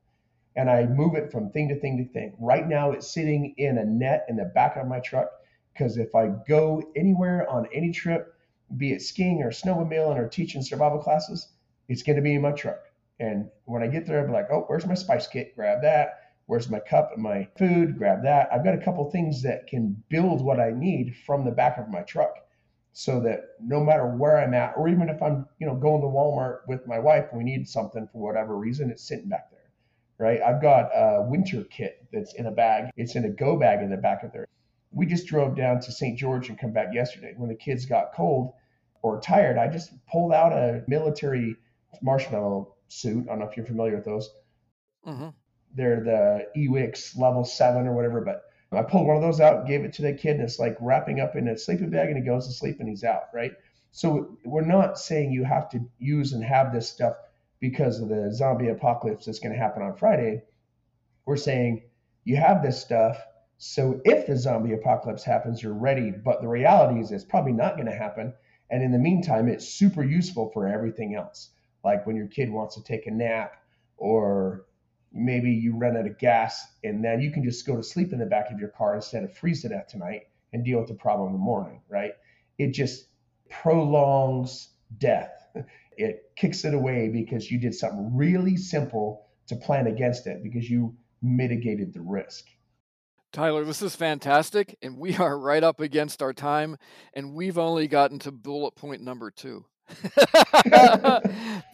[0.56, 2.34] and I move it from thing to thing to thing.
[2.38, 5.28] Right now, it's sitting in a net in the back of my truck
[5.72, 8.34] because if I go anywhere on any trip,
[8.76, 11.48] be it skiing or snowmobiling or teaching survival classes,
[11.88, 12.80] it's going to be in my truck.
[13.20, 15.54] And when I get there, I'll be like, oh, where's my spice kit?
[15.54, 16.20] Grab that.
[16.46, 17.96] Where's my cup and my food?
[17.96, 18.52] Grab that.
[18.52, 21.88] I've got a couple things that can build what I need from the back of
[21.88, 22.43] my truck
[22.96, 26.06] so that no matter where I'm at, or even if I'm, you know, going to
[26.06, 29.68] Walmart with my wife, we need something for whatever reason, it's sitting back there,
[30.16, 30.40] right?
[30.40, 32.90] I've got a winter kit that's in a bag.
[32.96, 34.46] It's in a go bag in the back of there.
[34.92, 36.16] We just drove down to St.
[36.16, 37.34] George and come back yesterday.
[37.36, 38.52] When the kids got cold
[39.02, 41.56] or tired, I just pulled out a military
[42.00, 43.24] marshmallow suit.
[43.24, 44.30] I don't know if you're familiar with those.
[45.04, 45.30] Mm-hmm.
[45.74, 48.44] They're the ECWCS level seven or whatever, but
[48.76, 51.20] I pulled one of those out, gave it to the kid, and it's like wrapping
[51.20, 53.52] up in a sleeping bag, and he goes to sleep and he's out, right?
[53.92, 57.14] So we're not saying you have to use and have this stuff
[57.60, 60.42] because of the zombie apocalypse that's going to happen on Friday.
[61.26, 61.84] We're saying
[62.24, 63.18] you have this stuff
[63.58, 66.10] so if the zombie apocalypse happens, you're ready.
[66.10, 68.34] But the reality is it's probably not going to happen.
[68.70, 71.50] And in the meantime, it's super useful for everything else.
[71.84, 73.54] Like when your kid wants to take a nap
[73.96, 74.66] or
[75.14, 78.18] maybe you run out of gas and then you can just go to sleep in
[78.18, 80.94] the back of your car instead of freeze to death tonight and deal with the
[80.94, 82.12] problem in the morning, right?
[82.58, 83.06] It just
[83.50, 85.30] prolongs death.
[85.96, 90.68] It kicks it away because you did something really simple to plan against it because
[90.68, 92.46] you mitigated the risk.
[93.32, 94.76] Tyler, this is fantastic.
[94.82, 96.78] And we are right up against our time.
[97.12, 99.66] And we've only gotten to bullet point number two.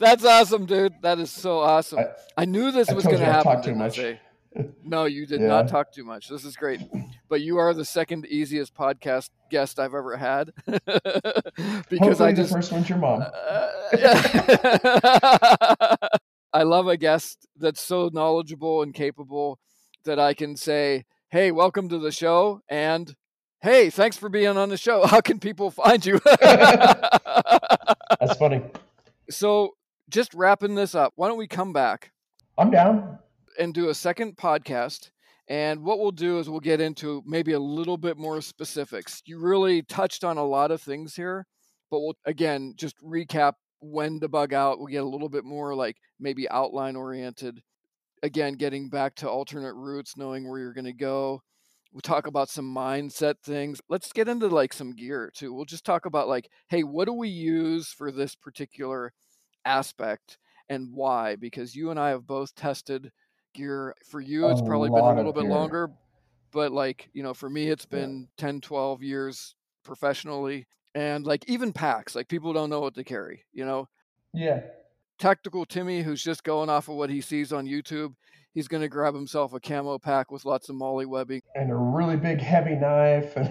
[0.01, 0.95] That's awesome, dude.
[1.03, 2.01] That is so awesome.
[2.01, 2.07] I,
[2.43, 3.63] I knew this I was going to happen.
[3.63, 4.01] Too much.
[4.83, 5.47] No, you did yeah.
[5.47, 6.29] not talk too much.
[6.29, 6.81] This is great.
[7.29, 10.51] But you are the second easiest podcast guest I've ever had.
[10.67, 10.83] because
[12.01, 13.25] Hopefully I just the first one's your mom.
[16.53, 19.61] I love a guest that's so knowledgeable and capable
[20.03, 23.15] that I can say, "Hey, welcome to the show," and
[23.63, 25.07] Hey, thanks for being on the show.
[25.07, 26.19] How can people find you?
[28.19, 28.63] That's funny.
[29.29, 29.71] So,
[30.09, 32.11] just wrapping this up, why don't we come back?
[32.59, 33.19] I'm down.
[33.59, 35.11] And do a second podcast.
[35.49, 39.21] And what we'll do is we'll get into maybe a little bit more specifics.
[39.27, 41.45] You really touched on a lot of things here,
[41.91, 44.79] but we'll again just recap when to bug out.
[44.79, 47.63] We'll get a little bit more like maybe outline oriented.
[48.23, 51.43] Again, getting back to alternate routes, knowing where you're going to go.
[51.93, 53.81] We'll talk about some mindset things.
[53.89, 55.53] Let's get into like some gear too.
[55.53, 59.13] We'll just talk about like, hey, what do we use for this particular
[59.65, 60.39] aspect
[60.69, 61.35] and why?
[61.37, 63.11] Because you and I have both tested
[63.55, 63.95] gear.
[64.07, 65.51] For you, it's A probably been a little bit gear.
[65.51, 65.91] longer,
[66.53, 70.67] but like, you know, for me, it's been 10 12 years professionally.
[70.95, 73.89] And like even packs, like people don't know what to carry, you know?
[74.33, 74.61] Yeah.
[75.19, 78.15] Tactical Timmy, who's just going off of what he sees on YouTube,
[78.53, 81.75] he's going to grab himself a camo pack with lots of MOLLE webbing, And a
[81.77, 83.37] really big heavy knife.
[83.37, 83.49] And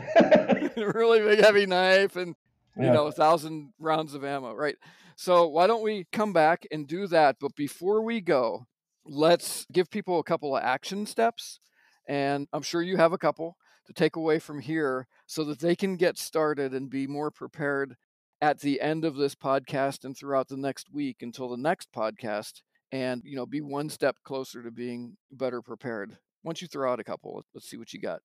[0.78, 2.36] a really big heavy knife, and
[2.78, 2.94] you Yeah.
[2.94, 4.76] know, a thousand rounds of ammo, right?
[5.16, 7.38] So why don't we come back and do that?
[7.40, 8.68] But before we go,
[9.06, 11.60] let's give people a couple of action steps.
[12.08, 15.76] And I'm sure you have a couple to take away from here so that they
[15.76, 17.96] can get started and be more prepared
[18.42, 22.62] at the end of this podcast and throughout the next week until the next podcast
[22.92, 27.00] and you know be one step closer to being better prepared once you throw out
[27.00, 28.22] a couple let's see what you got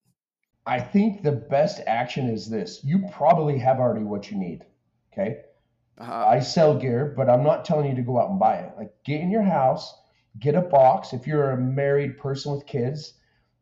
[0.66, 2.80] I think the best action is this.
[2.82, 4.64] You probably have already what you need.
[5.12, 5.40] Okay.
[5.98, 8.72] uh, I sell gear, but I'm not telling you to go out and buy it.
[8.76, 9.94] Like, get in your house,
[10.40, 11.12] get a box.
[11.12, 13.14] If you're a married person with kids,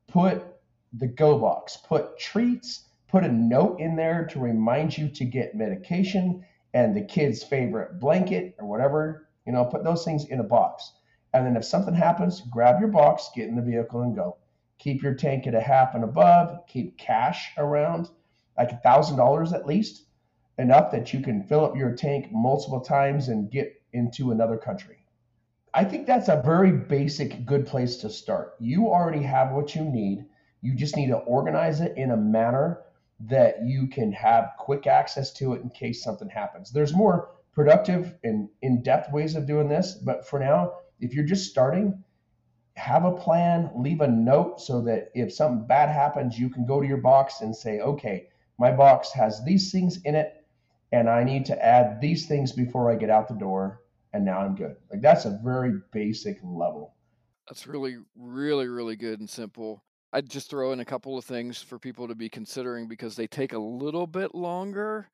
[0.06, 0.44] put
[0.92, 5.56] the go box, put treats, put a note in there to remind you to get
[5.56, 9.28] medication and the kid's favorite blanket or whatever.
[9.46, 10.92] You know, put those things in a box.
[11.34, 14.36] And then if something happens, grab your box, get in the vehicle, and go.
[14.78, 16.66] Keep your tank at a half and above.
[16.66, 18.08] Keep cash around,
[18.58, 20.06] like a thousand dollars at least
[20.58, 24.98] enough that you can fill up your tank multiple times and get into another country.
[25.74, 28.54] I think that's a very basic, good place to start.
[28.60, 30.26] You already have what you need.
[30.60, 32.82] You just need to organize it in a manner
[33.20, 36.70] that you can have quick access to it in case something happens.
[36.70, 41.24] There's more productive and in depth ways of doing this, but for now, if you're
[41.24, 42.02] just starting,
[42.76, 46.80] have a plan, leave a note so that if something bad happens, you can go
[46.80, 48.28] to your box and say, okay,
[48.58, 50.44] my box has these things in it,
[50.92, 53.82] and I need to add these things before I get out the door,
[54.12, 54.76] and now I'm good.
[54.90, 56.94] Like that's a very basic level.
[57.48, 59.82] That's really, really, really good and simple.
[60.12, 63.26] I'd just throw in a couple of things for people to be considering because they
[63.26, 65.08] take a little bit longer.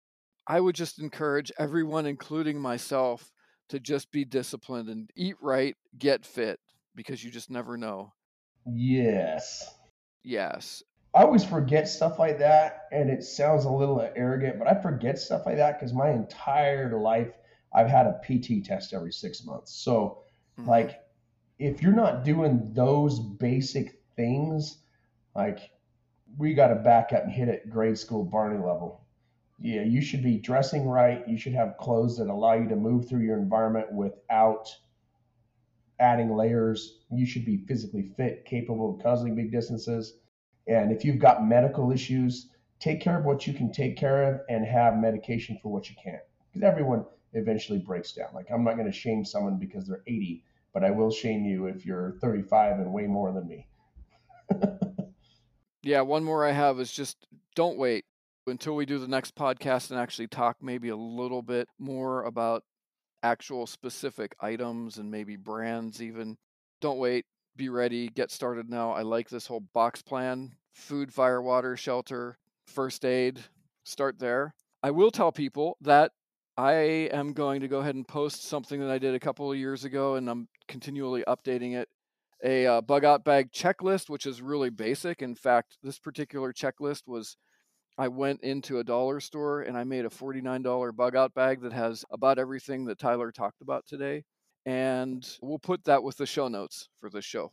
[0.48, 3.30] I would just encourage everyone, including myself,
[3.68, 6.58] to just be disciplined and eat right, get fit,
[6.94, 8.12] because you just never know.
[8.66, 9.74] Yes.
[10.24, 10.82] Yes.
[11.14, 15.18] I always forget stuff like that, and it sounds a little arrogant, but I forget
[15.18, 17.32] stuff like that because my entire life
[17.74, 19.72] I've had a PT test every six months.
[19.72, 20.22] So,
[20.58, 20.66] Mhm.
[20.68, 21.06] like,
[21.58, 24.78] if you're not doing those basic things,
[25.34, 25.72] like,
[26.38, 29.07] we got to back up and hit it grade school Barney level.
[29.60, 31.26] Yeah, you should be dressing right.
[31.26, 34.68] You should have clothes that allow you to move through your environment without
[35.98, 36.98] adding layers.
[37.10, 40.14] You should be physically fit, capable of causing big distances.
[40.68, 44.40] And if you've got medical issues, take care of what you can take care of
[44.48, 46.22] and have medication for what you can't.
[46.46, 48.28] Because everyone eventually breaks down.
[48.34, 51.66] Like, I'm not going to shame someone because they're 80, but I will shame you
[51.66, 53.66] if you're 35 and way more than me.
[55.82, 57.16] Yeah, one more I have is just
[57.54, 58.04] don't wait
[58.48, 62.62] until we do the next podcast and actually talk maybe a little bit more about
[63.22, 66.36] actual specific items and maybe brands even.
[66.80, 67.26] Don't wait,
[67.56, 68.92] be ready, get started now.
[68.92, 73.40] I like this whole box plan, food, fire, water, shelter, first aid,
[73.84, 74.54] start there.
[74.82, 76.12] I will tell people that
[76.56, 76.72] I
[77.12, 79.84] am going to go ahead and post something that I did a couple of years
[79.84, 81.88] ago and I'm continually updating it
[82.44, 85.22] a uh, bug out bag checklist, which is really basic.
[85.22, 87.36] In fact, this particular checklist was
[87.98, 91.72] I went into a dollar store and I made a $49 bug out bag that
[91.72, 94.22] has about everything that Tyler talked about today.
[94.64, 97.50] And we'll put that with the show notes for this show.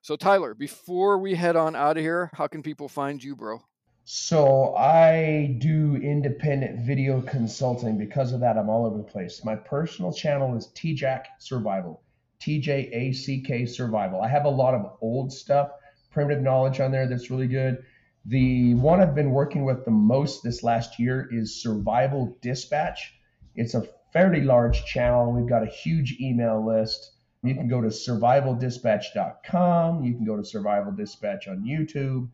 [0.00, 3.60] So, Tyler, before we head on out of here, how can people find you, bro?
[4.04, 7.98] So I do independent video consulting.
[7.98, 9.44] Because of that, I'm all over the place.
[9.44, 12.02] My personal channel is TJack Survival,
[12.40, 14.22] TJACK Survival.
[14.22, 15.70] I have a lot of old stuff,
[16.10, 17.84] primitive knowledge on there that's really good.
[18.24, 23.14] The one I've been working with the most this last year is Survival Dispatch.
[23.54, 25.32] It's a fairly large channel.
[25.32, 27.12] We've got a huge email list.
[27.42, 30.04] You can go to survivaldispatch.com.
[30.04, 32.28] You can go to Survival Dispatch on YouTube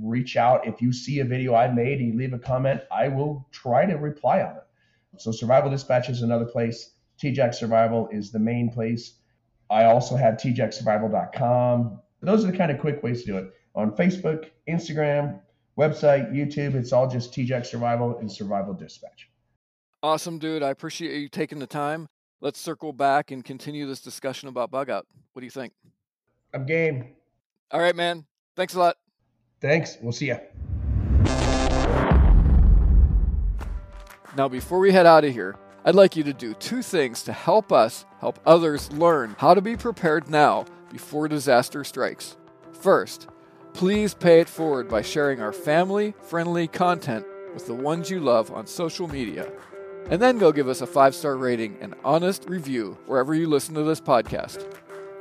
[0.00, 0.66] reach out.
[0.66, 3.86] If you see a video I made and you leave a comment, I will try
[3.86, 4.62] to reply on it.
[5.18, 6.92] So Survival Dispatch is another place.
[7.22, 9.14] TJack Survival is the main place.
[9.70, 12.00] I also have tjacksurvival.com.
[12.20, 13.52] Those are the kind of quick ways to do it.
[13.78, 15.38] On Facebook, Instagram,
[15.78, 19.30] website, YouTube, it's all just TJack Survival and Survival Dispatch.
[20.02, 20.64] Awesome, dude.
[20.64, 22.08] I appreciate you taking the time.
[22.40, 25.06] Let's circle back and continue this discussion about bug out.
[25.32, 25.74] What do you think?
[26.52, 27.14] I'm game.
[27.70, 28.26] All right, man.
[28.56, 28.96] Thanks a lot.
[29.60, 29.96] Thanks.
[30.02, 30.38] We'll see you.
[34.36, 35.54] Now, before we head out of here,
[35.84, 39.60] I'd like you to do two things to help us help others learn how to
[39.60, 42.36] be prepared now before disaster strikes.
[42.72, 43.28] First,
[43.78, 47.24] please pay it forward by sharing our family friendly content
[47.54, 49.48] with the ones you love on social media.
[50.10, 53.76] And then go give us a five star rating and honest review wherever you listen
[53.76, 54.66] to this podcast.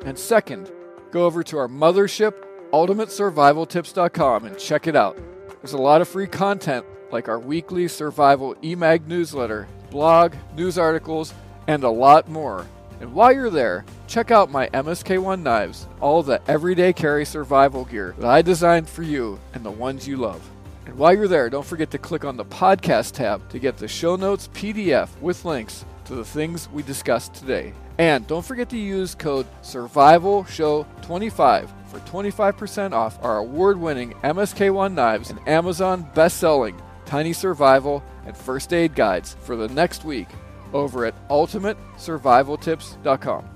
[0.03, 0.71] And second,
[1.11, 2.33] go over to our mothership,
[2.73, 5.19] ultimatesurvivaltips.com, and check it out.
[5.61, 11.31] There's a lot of free content like our weekly survival emag newsletter, blog, news articles,
[11.67, 12.65] and a lot more.
[12.99, 18.15] And while you're there, check out my MSK1 knives, all the everyday carry survival gear
[18.17, 20.41] that I designed for you and the ones you love.
[20.85, 23.87] And while you're there, don't forget to click on the podcast tab to get the
[23.87, 27.73] show notes PDF with links to the things we discussed today.
[27.97, 35.29] And don't forget to use code SURVIVALSHOW25 for 25% off our award winning MSK1 knives
[35.29, 40.27] and Amazon best selling Tiny Survival and First Aid guides for the next week
[40.73, 43.49] over at ultimatesurvivaltips.com.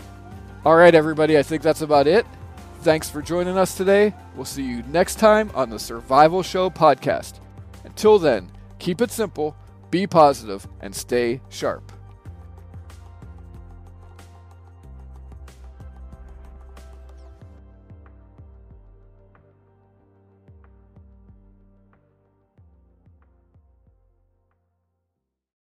[0.64, 2.26] All right, everybody, I think that's about it.
[2.82, 4.14] Thanks for joining us today.
[4.36, 7.40] We'll see you next time on the Survival Show podcast.
[7.84, 8.50] Until then,
[8.80, 9.56] keep it simple,
[9.90, 11.92] be positive, and stay sharp.